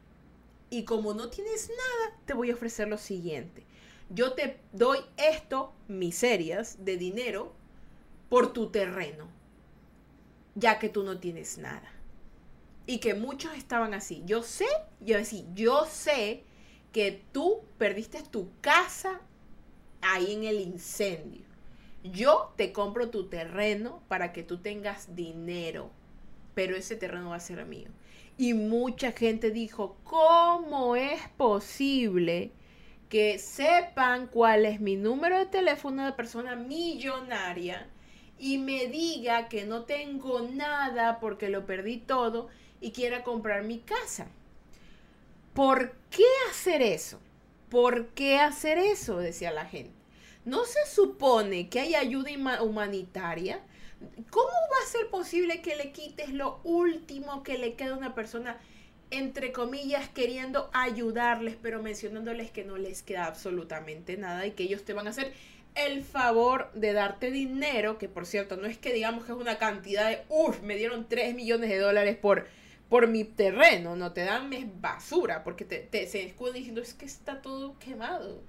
Y 0.71 0.85
como 0.85 1.13
no 1.13 1.29
tienes 1.29 1.69
nada, 1.69 2.17
te 2.25 2.33
voy 2.33 2.51
a 2.51 2.55
ofrecer 2.55 2.89
lo 2.89 2.97
siguiente. 2.97 3.65
Yo 4.09 4.33
te 4.33 4.59
doy 4.73 4.99
esto, 5.17 5.73
miserias, 5.89 6.85
de 6.85 6.97
dinero 6.97 7.53
por 8.29 8.53
tu 8.53 8.71
terreno, 8.71 9.29
ya 10.55 10.79
que 10.79 10.89
tú 10.89 11.03
no 11.03 11.19
tienes 11.19 11.59
nada. 11.59 11.93
Y 12.87 12.99
que 12.99 13.15
muchos 13.15 13.55
estaban 13.57 13.93
así. 13.93 14.23
Yo 14.25 14.43
sé, 14.43 14.67
yo 15.01 15.19
decía, 15.19 15.45
yo 15.55 15.87
sé 15.87 16.45
que 16.93 17.23
tú 17.33 17.61
perdiste 17.79 18.23
tu 18.23 18.49
casa 18.61 19.21
ahí 20.03 20.33
en 20.33 20.45
el 20.45 20.61
incendio. 20.61 21.45
Yo 22.03 22.53
te 22.57 22.73
compro 22.73 23.11
tu 23.11 23.29
terreno 23.29 24.03
para 24.09 24.33
que 24.33 24.43
tú 24.43 24.59
tengas 24.59 25.15
dinero, 25.15 25.91
pero 26.55 26.77
ese 26.77 26.97
terreno 26.97 27.31
va 27.31 27.37
a 27.37 27.41
ser 27.41 27.65
mío. 27.67 27.89
Y 28.39 28.55
mucha 28.55 29.13
gente 29.13 29.51
dijo, 29.51 29.97
¿cómo 30.05 30.97
es 30.97 31.21
posible 31.37 32.53
que 33.11 33.39
sepan 33.39 34.29
cuál 34.29 34.65
es 34.65 34.81
mi 34.81 34.97
número 34.97 35.39
de 35.39 35.47
teléfono 35.47 36.07
de 36.07 36.13
persona 36.13 36.57
millonaria 36.57 37.87
y 38.39 38.57
me 38.57 38.87
diga 38.87 39.49
que 39.49 39.67
no 39.67 39.83
tengo 39.83 40.41
nada 40.41 41.21
porque 41.21 41.51
lo 41.51 41.67
perdí 41.67 41.99
todo 41.99 42.49
y 42.81 42.93
quiera 42.93 43.25
comprar 43.25 43.65
mi 43.65 43.81
casa? 43.81 44.29
¿Por 45.53 45.93
qué 46.09 46.25
hacer 46.49 46.81
eso? 46.81 47.21
¿Por 47.71 48.09
qué 48.09 48.39
hacer 48.39 48.79
eso? 48.79 49.19
Decía 49.19 49.53
la 49.53 49.65
gente. 49.65 49.95
¿No 50.45 50.65
se 50.65 50.85
supone 50.87 51.69
que 51.69 51.81
hay 51.81 51.95
ayuda 51.95 52.63
humanitaria? 52.63 53.61
¿Cómo 54.31 54.49
va 54.49 54.85
a 54.85 54.91
ser 54.91 55.09
posible 55.09 55.63
que 55.63 55.77
le 55.77 55.93
quites 55.93 56.31
lo 56.31 56.61
último 56.65 57.43
que 57.43 57.59
le 57.59 57.75
queda 57.75 57.93
a 57.93 57.99
una 57.99 58.15
persona, 58.15 58.59
entre 59.11 59.53
comillas, 59.53 60.09
queriendo 60.09 60.71
ayudarles, 60.73 61.57
pero 61.61 61.83
mencionándoles 61.83 62.51
que 62.51 62.65
no 62.65 62.77
les 62.77 63.03
queda 63.03 63.27
absolutamente 63.27 64.17
nada 64.17 64.47
y 64.47 64.53
que 64.53 64.65
ellos 64.65 64.85
te 64.85 64.95
van 64.95 65.07
a 65.07 65.11
hacer 65.11 65.33
el 65.75 66.03
favor 66.03 66.73
de 66.75 66.93
darte 66.93 67.31
dinero, 67.31 67.99
que 67.99 68.09
por 68.09 68.27
cierto, 68.27 68.57
no 68.57 68.67
es 68.67 68.79
que 68.79 68.93
digamos 68.93 69.25
que 69.25 69.33
es 69.33 69.39
una 69.39 69.59
cantidad 69.59 70.09
de, 70.09 70.23
uff, 70.29 70.63
me 70.63 70.77
dieron 70.77 71.09
3 71.09 71.35
millones 71.35 71.71
de 71.71 71.79
dólares 71.79 72.17
por, 72.17 72.49
por 72.91 73.07
mi 73.07 73.25
terreno, 73.25 73.95
no 73.95 74.13
te 74.13 74.25
dan 74.25 74.51
basura, 74.81 75.45
porque 75.45 75.65
te, 75.65 76.07
se 76.09 76.25
escudan 76.25 76.55
diciendo, 76.55 76.83
es 76.83 76.93
que 76.93 77.07
está 77.07 77.41
todo 77.41 77.79
quemado, 77.79 78.43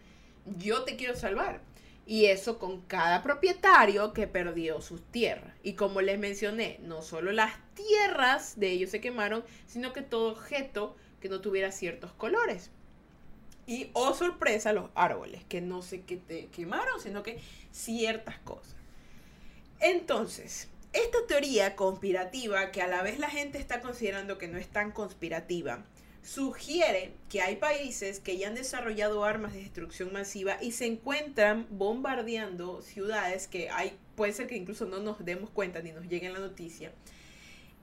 yo 0.58 0.84
te 0.84 0.98
quiero 0.98 1.16
salvar. 1.16 1.62
Y 2.08 2.26
eso 2.26 2.58
con 2.58 2.82
cada 2.82 3.22
propietario 3.22 4.12
que 4.12 4.28
perdió 4.28 4.82
sus 4.82 5.04
tierras. 5.12 5.54
Y 5.62 5.74
como 5.74 6.02
les 6.02 6.18
mencioné, 6.18 6.80
no 6.82 7.04
solo 7.04 7.32
las 7.32 7.54
tierras 7.76 8.60
de 8.60 8.72
ellos 8.72 8.90
se 8.90 9.00
quemaron, 9.00 9.46
sino 9.68 9.94
que 9.94 10.02
todo 10.02 10.32
objeto 10.32 10.96
que 11.22 11.30
no 11.30 11.40
tuviera 11.40 11.72
ciertos 11.72 12.12
colores. 12.12 12.72
Y, 13.68 13.92
oh 13.94 14.16
sorpresa, 14.16 14.74
los 14.74 14.90
árboles, 14.96 15.44
que 15.46 15.62
no 15.62 15.84
sé 15.84 16.02
qué 16.02 16.18
te 16.18 16.48
quemaron, 16.48 17.00
sino 17.00 17.22
que 17.22 17.40
ciertas 17.72 18.40
cosas. 18.40 18.76
Entonces, 19.80 20.68
esta 20.94 21.18
teoría 21.28 21.76
conspirativa, 21.76 22.72
que 22.72 22.82
a 22.82 22.88
la 22.88 23.02
vez 23.02 23.20
la 23.20 23.30
gente 23.30 23.58
está 23.58 23.82
considerando 23.82 24.38
que 24.38 24.48
no 24.48 24.58
es 24.58 24.68
tan 24.68 24.92
conspirativa, 24.92 25.86
sugiere 26.24 27.14
que 27.30 27.42
hay 27.42 27.56
países 27.56 28.20
que 28.20 28.38
ya 28.38 28.48
han 28.48 28.56
desarrollado 28.56 29.24
armas 29.24 29.54
de 29.54 29.62
destrucción 29.62 30.14
masiva 30.14 30.58
y 30.62 30.72
se 30.74 30.86
encuentran 30.86 31.66
bombardeando 31.70 32.82
ciudades 32.82 33.48
que 33.48 33.70
hay, 33.70 33.98
puede 34.16 34.34
ser 34.34 34.48
que 34.48 34.58
incluso 34.58 34.86
no 34.86 35.00
nos 35.00 35.24
demos 35.26 35.50
cuenta 35.50 35.82
ni 35.82 35.92
nos 35.92 36.08
llegue 36.08 36.30
la 36.30 36.40
noticia, 36.40 36.92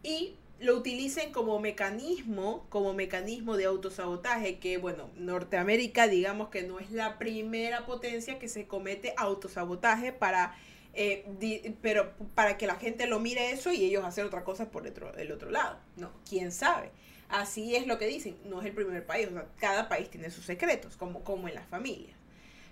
y 0.03 0.37
lo 0.61 0.77
utilicen 0.77 1.33
como 1.33 1.61
mecanismo, 1.61 2.67
como 2.69 2.93
mecanismo 2.93 3.57
de 3.57 3.67
autosabotaje, 3.67 4.59
que 4.59 4.77
bueno, 4.77 5.11
Norteamérica 5.17 6.09
digamos 6.09 6.49
que 6.49 6.63
no 6.63 6.81
es 6.81 6.91
la 6.91 7.19
primera 7.19 7.87
potencia 7.87 8.39
que 8.39 8.49
se 8.49 8.67
comete 8.67 9.15
autosabotaje 9.17 10.13
para, 10.13 10.57
eh, 11.01 11.77
pero 11.81 12.13
para 12.35 12.59
que 12.59 12.67
la 12.67 12.75
gente 12.75 13.07
lo 13.07 13.21
mire 13.21 13.53
eso 13.53 13.73
y 13.73 13.85
ellos 13.85 14.05
hacer 14.05 14.25
otra 14.25 14.43
cosa 14.43 14.69
por 14.69 14.85
el 14.85 15.33
otro 15.33 15.51
lado. 15.51 15.79
No, 15.97 16.11
quién 16.29 16.51
sabe. 16.51 16.91
Así 17.29 17.77
es 17.77 17.87
lo 17.87 17.99
que 17.99 18.09
dicen, 18.09 18.37
no 18.47 18.61
es 18.61 18.67
el 18.67 18.73
primer 18.73 19.07
país, 19.07 19.29
o 19.29 19.33
sea, 19.33 19.47
cada 19.59 19.89
país 19.89 20.11
tiene 20.11 20.29
sus 20.31 20.45
secretos, 20.45 20.97
como, 20.97 21.23
como 21.23 21.47
en 21.47 21.55
las 21.55 21.69
familias. 21.69 22.17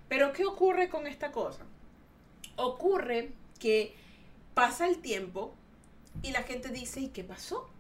Pero 0.08 0.32
¿qué 0.32 0.44
ocurre 0.44 0.88
con 0.88 1.06
esta 1.06 1.30
cosa? 1.30 1.62
Ocurre 2.56 3.30
que 3.60 3.94
pasa 4.54 4.88
el 4.88 4.98
tiempo 4.98 5.54
y 6.22 6.32
la 6.32 6.42
gente 6.42 6.70
dice, 6.70 6.98
¿y 7.00 7.08
qué 7.10 7.22
pasó? 7.22 7.70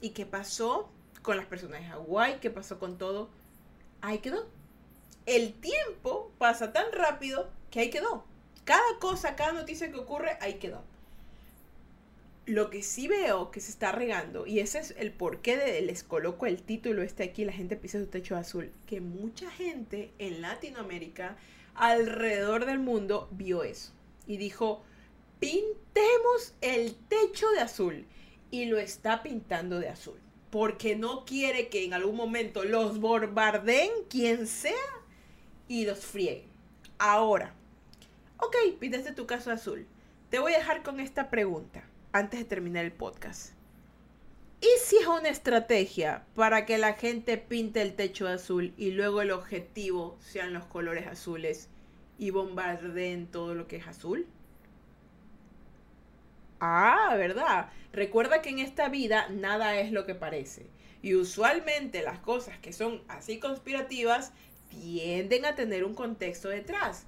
¿Y 0.00 0.10
qué 0.10 0.26
pasó 0.26 0.90
con 1.22 1.36
las 1.36 1.46
personas 1.46 1.82
de 1.82 1.86
Hawái? 1.86 2.40
¿Qué 2.40 2.50
pasó 2.50 2.80
con 2.80 2.98
todo? 2.98 3.30
Ahí 4.00 4.18
quedó. 4.18 4.48
El 5.24 5.52
tiempo 5.54 6.32
pasa 6.38 6.72
tan 6.72 6.90
rápido 6.90 7.48
que 7.70 7.78
ahí 7.78 7.90
quedó. 7.90 8.24
Cada 8.68 8.98
cosa, 9.00 9.34
cada 9.34 9.52
noticia 9.52 9.90
que 9.90 9.96
ocurre, 9.96 10.36
ahí 10.42 10.58
quedó. 10.58 10.84
Lo 12.44 12.68
que 12.68 12.82
sí 12.82 13.08
veo 13.08 13.50
que 13.50 13.62
se 13.62 13.70
está 13.70 13.92
regando, 13.92 14.46
y 14.46 14.58
ese 14.60 14.78
es 14.80 14.94
el 14.98 15.10
porqué 15.10 15.56
de 15.56 15.80
les 15.80 16.04
coloco 16.04 16.44
el 16.44 16.62
título 16.62 17.00
este 17.00 17.22
aquí, 17.22 17.46
la 17.46 17.52
gente 17.54 17.76
pisa 17.76 17.98
su 17.98 18.08
techo 18.08 18.36
azul, 18.36 18.70
que 18.86 19.00
mucha 19.00 19.50
gente 19.50 20.12
en 20.18 20.42
Latinoamérica, 20.42 21.38
alrededor 21.74 22.66
del 22.66 22.78
mundo, 22.78 23.30
vio 23.30 23.62
eso. 23.64 23.92
Y 24.26 24.36
dijo, 24.36 24.82
pintemos 25.40 26.52
el 26.60 26.94
techo 26.94 27.48
de 27.52 27.60
azul. 27.60 28.04
Y 28.50 28.66
lo 28.66 28.78
está 28.78 29.22
pintando 29.22 29.80
de 29.80 29.88
azul. 29.88 30.20
Porque 30.50 30.94
no 30.94 31.24
quiere 31.24 31.70
que 31.70 31.86
en 31.86 31.94
algún 31.94 32.16
momento 32.16 32.64
los 32.64 33.00
bombardeen, 33.00 33.92
quien 34.10 34.46
sea, 34.46 34.74
y 35.68 35.86
los 35.86 36.04
frieguen. 36.04 36.50
Ahora, 36.98 37.54
ok, 38.38 38.56
pintaste 38.78 39.12
tu 39.12 39.26
caso 39.26 39.50
azul. 39.50 39.86
Te 40.30 40.38
voy 40.38 40.54
a 40.54 40.58
dejar 40.58 40.82
con 40.82 41.00
esta 41.00 41.30
pregunta 41.30 41.82
antes 42.12 42.40
de 42.40 42.46
terminar 42.46 42.84
el 42.84 42.92
podcast. 42.92 43.52
¿Y 44.60 44.66
si 44.84 44.96
es 44.96 45.06
una 45.06 45.28
estrategia 45.28 46.24
para 46.34 46.66
que 46.66 46.78
la 46.78 46.94
gente 46.94 47.38
pinte 47.38 47.80
el 47.80 47.94
techo 47.94 48.26
azul 48.26 48.74
y 48.76 48.90
luego 48.90 49.22
el 49.22 49.30
objetivo 49.30 50.16
sean 50.20 50.52
los 50.52 50.64
colores 50.64 51.06
azules 51.06 51.68
y 52.18 52.30
bombardeen 52.30 53.28
todo 53.28 53.54
lo 53.54 53.68
que 53.68 53.76
es 53.76 53.86
azul? 53.86 54.26
Ah, 56.60 57.14
¿verdad? 57.16 57.70
Recuerda 57.92 58.42
que 58.42 58.50
en 58.50 58.58
esta 58.58 58.88
vida 58.88 59.28
nada 59.28 59.78
es 59.78 59.92
lo 59.92 60.06
que 60.06 60.16
parece. 60.16 60.66
Y 61.02 61.14
usualmente 61.14 62.02
las 62.02 62.18
cosas 62.18 62.58
que 62.58 62.72
son 62.72 63.02
así 63.06 63.38
conspirativas 63.38 64.32
tienden 64.68 65.46
a 65.46 65.54
tener 65.54 65.84
un 65.84 65.94
contexto 65.94 66.48
detrás. 66.48 67.06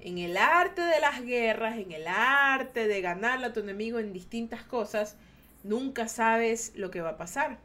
En 0.00 0.16
el 0.18 0.36
arte 0.38 0.80
de 0.80 0.98
las 1.00 1.22
guerras, 1.22 1.78
en 1.78 1.92
el 1.92 2.06
arte 2.06 2.88
de 2.88 3.00
ganarle 3.02 3.46
a 3.46 3.52
tu 3.52 3.60
enemigo 3.60 3.98
en 3.98 4.14
distintas 4.14 4.62
cosas, 4.62 5.16
nunca 5.62 6.08
sabes 6.08 6.72
lo 6.74 6.90
que 6.90 7.02
va 7.02 7.10
a 7.10 7.16
pasar. 7.18 7.58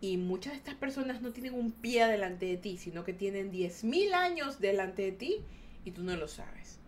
Y 0.00 0.16
muchas 0.16 0.52
de 0.52 0.58
estas 0.58 0.76
personas 0.76 1.20
no 1.20 1.32
tienen 1.32 1.54
un 1.54 1.72
pie 1.72 2.06
delante 2.06 2.46
de 2.46 2.56
ti, 2.56 2.78
sino 2.78 3.04
que 3.04 3.12
tienen 3.12 3.52
10.000 3.52 4.14
años 4.14 4.60
delante 4.60 5.02
de 5.02 5.12
ti 5.12 5.42
y 5.84 5.90
tú 5.90 6.04
no 6.04 6.16
lo 6.16 6.28
sabes. 6.28 6.78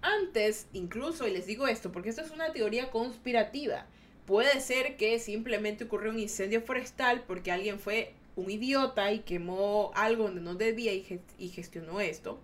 Antes, 0.00 0.66
incluso, 0.74 1.26
y 1.26 1.32
les 1.32 1.46
digo 1.46 1.66
esto, 1.66 1.90
porque 1.90 2.10
esto 2.10 2.22
es 2.22 2.30
una 2.30 2.52
teoría 2.52 2.90
conspirativa, 2.90 3.86
puede 4.26 4.60
ser 4.60 4.96
que 4.96 5.18
simplemente 5.18 5.84
ocurrió 5.84 6.12
un 6.12 6.18
incendio 6.18 6.60
forestal 6.60 7.24
porque 7.26 7.50
alguien 7.50 7.80
fue 7.80 8.12
un 8.36 8.50
idiota 8.50 9.10
y 9.12 9.20
quemó 9.20 9.90
algo 9.94 10.24
donde 10.24 10.40
no 10.40 10.54
debía 10.54 10.92
y, 10.92 11.20
y 11.38 11.48
gestionó 11.48 12.00
esto. 12.00 12.38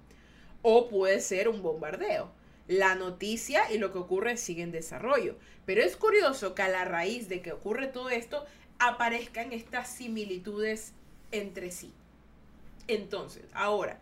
O 0.63 0.89
puede 0.89 1.21
ser 1.21 1.49
un 1.49 1.63
bombardeo. 1.63 2.31
La 2.69 2.95
noticia 2.95 3.73
y 3.73 3.79
lo 3.79 3.93
que 3.93 3.99
ocurre 3.99 4.37
sigue 4.37 4.63
en 4.63 4.73
desarrollo. 4.73 5.37
Pero 5.67 5.83
es 5.83 5.97
curioso 5.97 6.55
que 6.55 6.63
a 6.63 6.69
la 6.69 6.85
raíz 6.85 7.29
de 7.29 7.43
que 7.43 7.53
ocurre 7.53 7.87
todo 7.87 8.11
esto, 8.11 8.45
aparezcan 8.79 9.53
estas 9.53 9.89
similitudes 9.89 10.93
entre 11.33 11.71
sí. 11.71 11.93
Entonces, 12.89 13.45
ahora, 13.53 14.01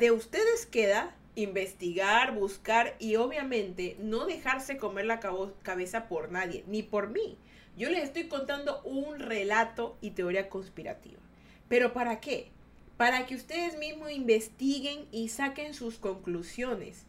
de 0.00 0.10
ustedes 0.10 0.66
queda 0.66 1.14
investigar, 1.34 2.34
buscar 2.34 2.96
y 2.98 3.16
obviamente 3.16 3.96
no 4.00 4.26
dejarse 4.26 4.76
comer 4.76 5.06
la 5.06 5.20
cabeza 5.62 6.08
por 6.08 6.32
nadie, 6.32 6.64
ni 6.66 6.82
por 6.82 7.10
mí. 7.10 7.38
Yo 7.76 7.88
les 7.90 8.02
estoy 8.02 8.26
contando 8.26 8.82
un 8.82 9.20
relato 9.20 9.96
y 10.00 10.10
teoría 10.10 10.48
conspirativa. 10.48 11.20
¿Pero 11.68 11.92
para 11.92 12.18
qué? 12.18 12.50
Para 12.98 13.26
que 13.26 13.36
ustedes 13.36 13.78
mismos 13.78 14.10
investiguen 14.10 15.06
y 15.12 15.28
saquen 15.28 15.72
sus 15.72 15.98
conclusiones. 15.98 17.04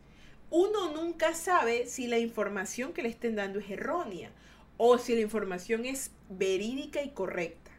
Uno 0.52 0.94
nunca 0.94 1.34
sabe 1.34 1.88
si 1.88 2.06
la 2.06 2.20
información 2.20 2.94
que 2.94 3.02
le 3.02 3.10
estén 3.10 3.36
dando 3.36 3.60
es 3.60 3.70
errónea 3.72 4.32
o 4.78 5.00
si 5.00 5.16
la 5.16 5.22
información 5.22 5.86
es 5.86 6.12
verídica 6.30 7.02
y 7.02 7.10
correcta 7.10 7.72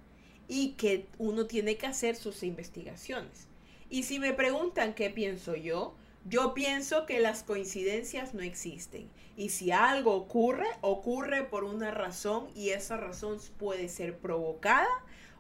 y 0.48 0.72
que 0.72 1.06
uno 1.18 1.46
tiene 1.46 1.76
que 1.76 1.86
hacer 1.86 2.16
sus 2.16 2.42
investigaciones. 2.42 3.46
Y 3.88 4.02
si 4.02 4.18
me 4.18 4.32
preguntan 4.34 4.94
qué 4.94 5.08
pienso 5.10 5.54
yo, 5.54 5.94
yo 6.24 6.52
pienso 6.52 7.06
que 7.06 7.20
las 7.20 7.44
coincidencias 7.44 8.34
no 8.34 8.42
existen. 8.42 9.08
Y 9.36 9.50
si 9.50 9.70
algo 9.70 10.14
ocurre, 10.14 10.66
ocurre 10.80 11.44
por 11.44 11.62
una 11.62 11.92
razón 11.92 12.48
y 12.56 12.70
esa 12.70 12.96
razón 12.96 13.38
puede 13.56 13.88
ser 13.88 14.18
provocada 14.18 14.88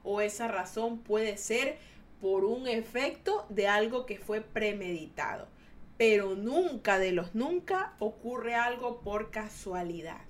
o 0.04 0.20
esa 0.20 0.46
razón 0.46 0.98
puede 0.98 1.36
ser 1.36 1.78
por 2.20 2.44
un 2.44 2.68
efecto 2.68 3.46
de 3.48 3.66
algo 3.66 4.06
que 4.06 4.18
fue 4.18 4.40
premeditado. 4.40 5.48
Pero 5.96 6.34
nunca 6.34 6.98
de 6.98 7.12
los 7.12 7.34
nunca 7.34 7.94
ocurre 7.98 8.54
algo 8.54 9.00
por 9.00 9.30
casualidad. 9.30 10.20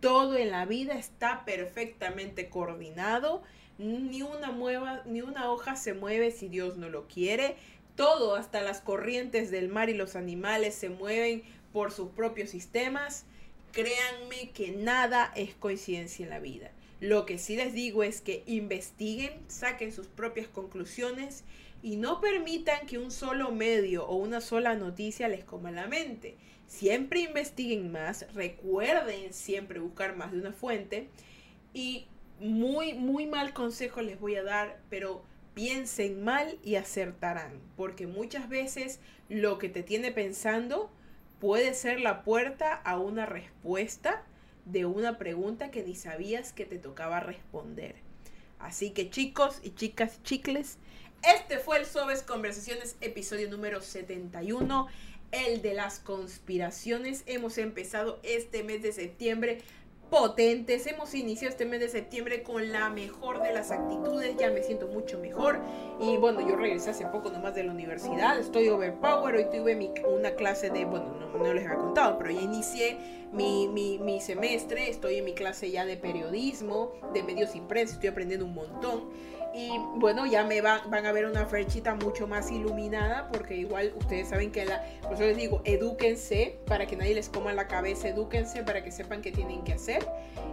Todo 0.00 0.36
en 0.36 0.50
la 0.50 0.64
vida 0.64 0.94
está 0.94 1.44
perfectamente 1.44 2.48
coordinado. 2.48 3.42
Ni 3.78 4.22
una, 4.22 4.50
mueva, 4.50 5.02
ni 5.06 5.22
una 5.22 5.50
hoja 5.50 5.76
se 5.76 5.94
mueve 5.94 6.30
si 6.30 6.48
Dios 6.48 6.76
no 6.76 6.88
lo 6.88 7.06
quiere. 7.06 7.56
Todo, 7.96 8.34
hasta 8.34 8.60
las 8.62 8.80
corrientes 8.80 9.50
del 9.50 9.68
mar 9.68 9.88
y 9.88 9.94
los 9.94 10.16
animales 10.16 10.74
se 10.74 10.90
mueven 10.90 11.42
por 11.72 11.92
sus 11.92 12.10
propios 12.10 12.50
sistemas. 12.50 13.24
Créanme 13.72 14.50
que 14.52 14.72
nada 14.72 15.32
es 15.36 15.54
coincidencia 15.54 16.24
en 16.24 16.30
la 16.30 16.40
vida. 16.40 16.70
Lo 17.00 17.24
que 17.24 17.38
sí 17.38 17.56
les 17.56 17.72
digo 17.72 18.02
es 18.02 18.20
que 18.20 18.42
investiguen, 18.46 19.32
saquen 19.48 19.90
sus 19.90 20.06
propias 20.06 20.48
conclusiones 20.48 21.44
y 21.82 21.96
no 21.96 22.20
permitan 22.20 22.86
que 22.86 22.98
un 22.98 23.10
solo 23.10 23.52
medio 23.52 24.06
o 24.06 24.16
una 24.16 24.42
sola 24.42 24.74
noticia 24.74 25.28
les 25.28 25.44
coma 25.44 25.70
la 25.70 25.86
mente. 25.86 26.36
Siempre 26.66 27.20
investiguen 27.20 27.90
más, 27.90 28.32
recuerden 28.34 29.32
siempre 29.32 29.80
buscar 29.80 30.14
más 30.14 30.30
de 30.30 30.38
una 30.40 30.52
fuente 30.52 31.08
y 31.72 32.06
muy, 32.38 32.92
muy 32.92 33.26
mal 33.26 33.54
consejo 33.54 34.02
les 34.02 34.20
voy 34.20 34.36
a 34.36 34.42
dar, 34.42 34.80
pero 34.90 35.22
piensen 35.54 36.22
mal 36.22 36.58
y 36.62 36.76
acertarán, 36.76 37.60
porque 37.76 38.06
muchas 38.06 38.48
veces 38.48 39.00
lo 39.28 39.58
que 39.58 39.68
te 39.68 39.82
tiene 39.82 40.12
pensando 40.12 40.90
puede 41.40 41.72
ser 41.74 42.00
la 42.00 42.22
puerta 42.24 42.74
a 42.74 42.98
una 42.98 43.26
respuesta 43.26 44.22
de 44.64 44.84
una 44.86 45.18
pregunta 45.18 45.70
que 45.70 45.82
ni 45.82 45.94
sabías 45.94 46.52
que 46.52 46.64
te 46.64 46.78
tocaba 46.78 47.20
responder. 47.20 47.96
Así 48.58 48.90
que 48.90 49.10
chicos 49.10 49.60
y 49.62 49.70
chicas 49.70 50.22
chicles, 50.22 50.78
este 51.22 51.58
fue 51.58 51.78
el 51.78 51.86
Sobes 51.86 52.22
Conversaciones, 52.22 52.96
episodio 53.00 53.50
número 53.50 53.80
71 53.82 54.88
el 55.32 55.62
de 55.62 55.74
las 55.74 55.98
conspiraciones. 55.98 57.22
Hemos 57.26 57.58
empezado 57.58 58.20
este 58.22 58.62
mes 58.62 58.82
de 58.82 58.92
septiembre 58.92 59.58
potentes. 60.10 60.86
Hemos 60.86 61.14
iniciado 61.14 61.50
este 61.50 61.64
mes 61.64 61.80
de 61.80 61.88
septiembre 61.88 62.42
con 62.42 62.72
la 62.72 62.90
mejor 62.90 63.42
de 63.42 63.52
las 63.52 63.70
actitudes. 63.70 64.36
Ya 64.36 64.50
me 64.50 64.62
siento 64.62 64.88
mucho 64.88 65.18
mejor. 65.18 65.60
Y 66.00 66.16
bueno, 66.16 66.46
yo 66.46 66.56
regresé 66.56 66.90
hace 66.90 67.06
poco 67.06 67.30
nomás 67.30 67.54
de 67.54 67.62
la 67.62 67.72
universidad. 67.72 68.38
Estoy 68.38 68.68
overpower. 68.68 69.36
Hoy 69.36 69.46
tuve 69.50 69.92
una 70.08 70.32
clase 70.32 70.70
de, 70.70 70.84
bueno, 70.84 71.14
no, 71.38 71.54
les 71.54 71.64
había 71.64 71.78
contado, 71.78 72.18
pero 72.18 72.30
ya 72.30 72.40
inicié 72.40 72.98
mi, 73.32 73.68
mi, 73.68 73.98
mi 73.98 74.20
semestre. 74.20 74.90
Estoy 74.90 75.16
en 75.16 75.24
mi 75.24 75.34
clase 75.34 75.70
ya 75.70 75.86
de 75.86 75.96
periodismo, 75.96 76.92
de 77.14 77.22
medios 77.22 77.54
impresos. 77.54 77.94
Estoy 77.94 78.08
aprendiendo 78.08 78.44
un 78.44 78.54
montón. 78.54 79.08
Y 79.52 79.78
bueno, 79.96 80.26
ya 80.26 80.44
me 80.44 80.60
van, 80.60 81.06
a 81.06 81.12
ver 81.12 81.26
una 81.26 81.44
frechita 81.46 81.94
mucho 81.94 82.26
más 82.26 82.50
iluminada, 82.50 83.28
porque 83.32 83.56
igual 83.56 83.92
ustedes 83.98 84.28
saben 84.28 84.52
que 84.52 84.64
la, 84.64 84.82
por 85.02 85.14
eso 85.14 85.24
les 85.24 85.36
digo, 85.36 85.60
edúquense 85.64 86.58
para 86.66 86.86
que 86.86 86.96
nadie 86.96 87.14
les 87.14 87.28
coma 87.28 87.52
la 87.52 87.66
cabeza, 87.66 88.08
edúquense 88.08 88.62
para 88.62 88.84
que 88.84 88.92
sepan 88.92 89.22
qué 89.22 89.32
tienen 89.32 89.62
que 89.64 89.72
hacer 89.72 90.06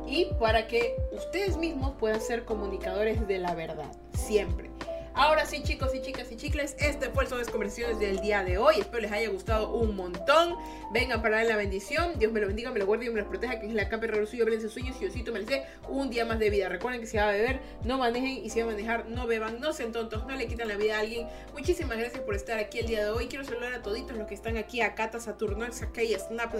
y 0.08 0.26
para 0.40 0.68
que 0.68 0.96
ustedes 1.12 1.58
mismos 1.58 1.94
puedan 2.00 2.22
ser 2.22 2.44
comunicadores 2.46 3.28
de 3.28 3.38
la 3.38 3.54
verdad, 3.54 3.92
siempre. 4.14 4.72
Ahora 5.18 5.48
sí, 5.48 5.64
chicos 5.64 5.96
y 5.96 6.02
chicas 6.04 6.32
y 6.32 6.36
chicles, 6.36 6.76
este 6.78 7.10
fue 7.10 7.24
el 7.24 7.30
Sobres 7.30 7.50
Conversaciones 7.50 7.98
del 7.98 8.20
día 8.20 8.44
de 8.44 8.60
hoy. 8.60 8.76
Espero 8.78 9.00
les 9.00 9.12
haya 9.12 9.30
gustado 9.30 9.72
un 9.74 9.96
montón. 9.96 10.56
Vengan 10.94 11.24
para 11.24 11.38
dar 11.38 11.48
la 11.48 11.56
bendición. 11.56 12.20
Dios 12.20 12.32
me 12.32 12.40
lo 12.40 12.46
bendiga, 12.46 12.70
me 12.70 12.78
lo 12.78 12.86
guarde 12.86 13.08
y 13.08 13.10
me 13.10 13.22
los 13.22 13.28
proteja. 13.28 13.60
Que 13.60 13.66
es 13.66 13.74
la 13.74 13.90
capa 13.90 14.06
suyo, 14.28 14.46
sus 14.62 14.74
sueños 14.74 14.96
y 15.02 15.08
osito 15.08 15.32
me 15.32 15.40
les 15.40 15.48
dé 15.48 15.64
un 15.90 16.12
día 16.12 16.24
más 16.24 16.38
de 16.38 16.52
vida. 16.52 16.70
Recuerden 16.70 17.02
que 17.02 17.08
si 17.08 17.18
va 17.18 17.30
a 17.30 17.32
beber, 17.32 17.62
no 17.84 17.98
manejen 17.98 18.46
y 18.46 18.52
si 18.52 18.60
va 18.60 18.68
a 18.68 18.70
manejar, 18.70 19.10
no 19.10 19.26
beban, 19.26 19.60
no 19.60 19.74
sean 19.74 19.92
tontos, 19.92 20.24
no 20.28 20.36
le 20.36 20.46
quitan 20.46 20.68
la 20.68 20.76
vida 20.76 20.98
a 20.98 21.00
alguien. 21.00 21.28
Muchísimas 21.52 21.98
gracias 21.98 22.22
por 22.22 22.36
estar 22.36 22.60
aquí 22.60 22.78
el 22.78 22.86
día 22.86 23.04
de 23.04 23.10
hoy. 23.10 23.28
Quiero 23.28 23.44
saludar 23.44 23.74
a 23.74 23.82
toditos 23.82 24.16
los 24.16 24.28
que 24.28 24.36
están 24.36 24.56
aquí, 24.56 24.82
a 24.82 24.94
Cata, 24.94 25.20
Saturno, 25.20 25.66
a 25.66 25.92
Kay, 25.94 26.14
Snap, 26.14 26.54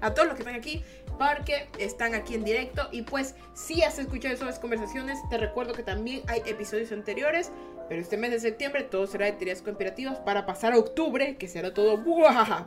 a 0.00 0.14
todos 0.14 0.26
los 0.26 0.34
que 0.34 0.42
están 0.42 0.56
aquí, 0.56 0.82
porque 1.16 1.68
están 1.78 2.16
aquí 2.16 2.34
en 2.34 2.42
directo. 2.42 2.88
Y 2.90 3.02
pues, 3.02 3.36
si 3.54 3.84
has 3.84 4.00
escuchado 4.00 4.34
esas 4.34 4.58
conversaciones, 4.58 5.16
te 5.30 5.38
recuerdo 5.38 5.74
que 5.74 5.84
también 5.84 6.22
hay 6.26 6.42
episodios 6.44 6.90
anteriores 6.90 7.52
pero 7.90 7.99
este 8.00 8.16
mes 8.16 8.30
de 8.30 8.40
septiembre 8.40 8.82
todo 8.84 9.06
será 9.06 9.26
de 9.26 9.32
teorías 9.32 9.62
conspirativas 9.62 10.18
para 10.18 10.46
pasar 10.46 10.72
a 10.72 10.78
octubre, 10.78 11.36
que 11.36 11.48
será 11.48 11.74
todo 11.74 11.98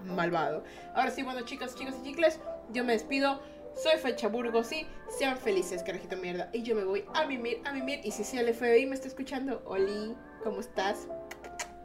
malvado. 0.06 0.64
Ahora 0.96 1.12
sí, 1.12 1.24
bueno, 1.24 1.42
chicas, 1.42 1.76
chicos 1.76 1.96
y 2.02 2.10
chicles, 2.10 2.40
yo 2.72 2.84
me 2.84 2.94
despido. 2.94 3.42
Soy 3.76 3.98
Fecha 3.98 4.28
Burgos 4.28 4.72
y 4.72 4.86
sean 5.18 5.38
felices, 5.38 5.82
carajito 5.82 6.16
mierda. 6.18 6.50
Y 6.54 6.62
yo 6.62 6.76
me 6.76 6.84
voy 6.84 7.06
a 7.16 7.26
mimir, 7.26 7.60
a 7.66 7.74
mimir. 7.74 8.02
Y 8.04 8.12
si 8.12 8.24
sea 8.24 8.42
el 8.42 8.54
FBI 8.54 8.86
me 8.86 8.94
está 8.94 9.08
escuchando, 9.08 9.64
Oli, 9.66 10.16
¿cómo 10.44 10.60
estás? 10.60 11.08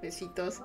Besitos. 0.02 0.60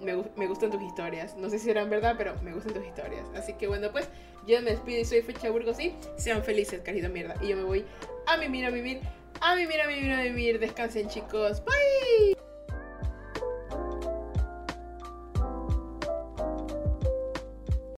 Me, 0.00 0.14
me, 0.36 0.46
gustan 0.46 0.70
tus 0.70 0.82
historias. 0.82 1.36
No 1.36 1.48
sé 1.48 1.58
si 1.58 1.70
eran 1.70 1.88
verdad, 1.88 2.16
pero 2.18 2.34
me 2.42 2.52
gustan 2.52 2.74
tus 2.74 2.84
historias. 2.86 3.26
Así 3.34 3.54
que 3.54 3.66
bueno, 3.66 3.90
pues 3.90 4.10
yo 4.46 4.60
me 4.60 4.72
despido 4.72 5.00
y 5.00 5.04
soy 5.04 5.22
Fecha 5.22 5.50
Burgos 5.50 5.80
y 5.80 5.94
sean 6.16 6.44
felices, 6.44 6.80
carajito 6.80 7.08
mierda. 7.08 7.34
Y 7.40 7.48
yo 7.48 7.56
me 7.56 7.64
voy 7.64 7.84
a 8.26 8.36
mimir, 8.36 8.66
a 8.66 8.70
mimir 8.70 9.00
a 9.40 9.54
mimir, 9.54 9.80
a 9.80 9.86
mimir. 9.86 10.58
Descansen, 10.60 11.08
chicos. 11.08 11.60
Bye. 11.64 12.47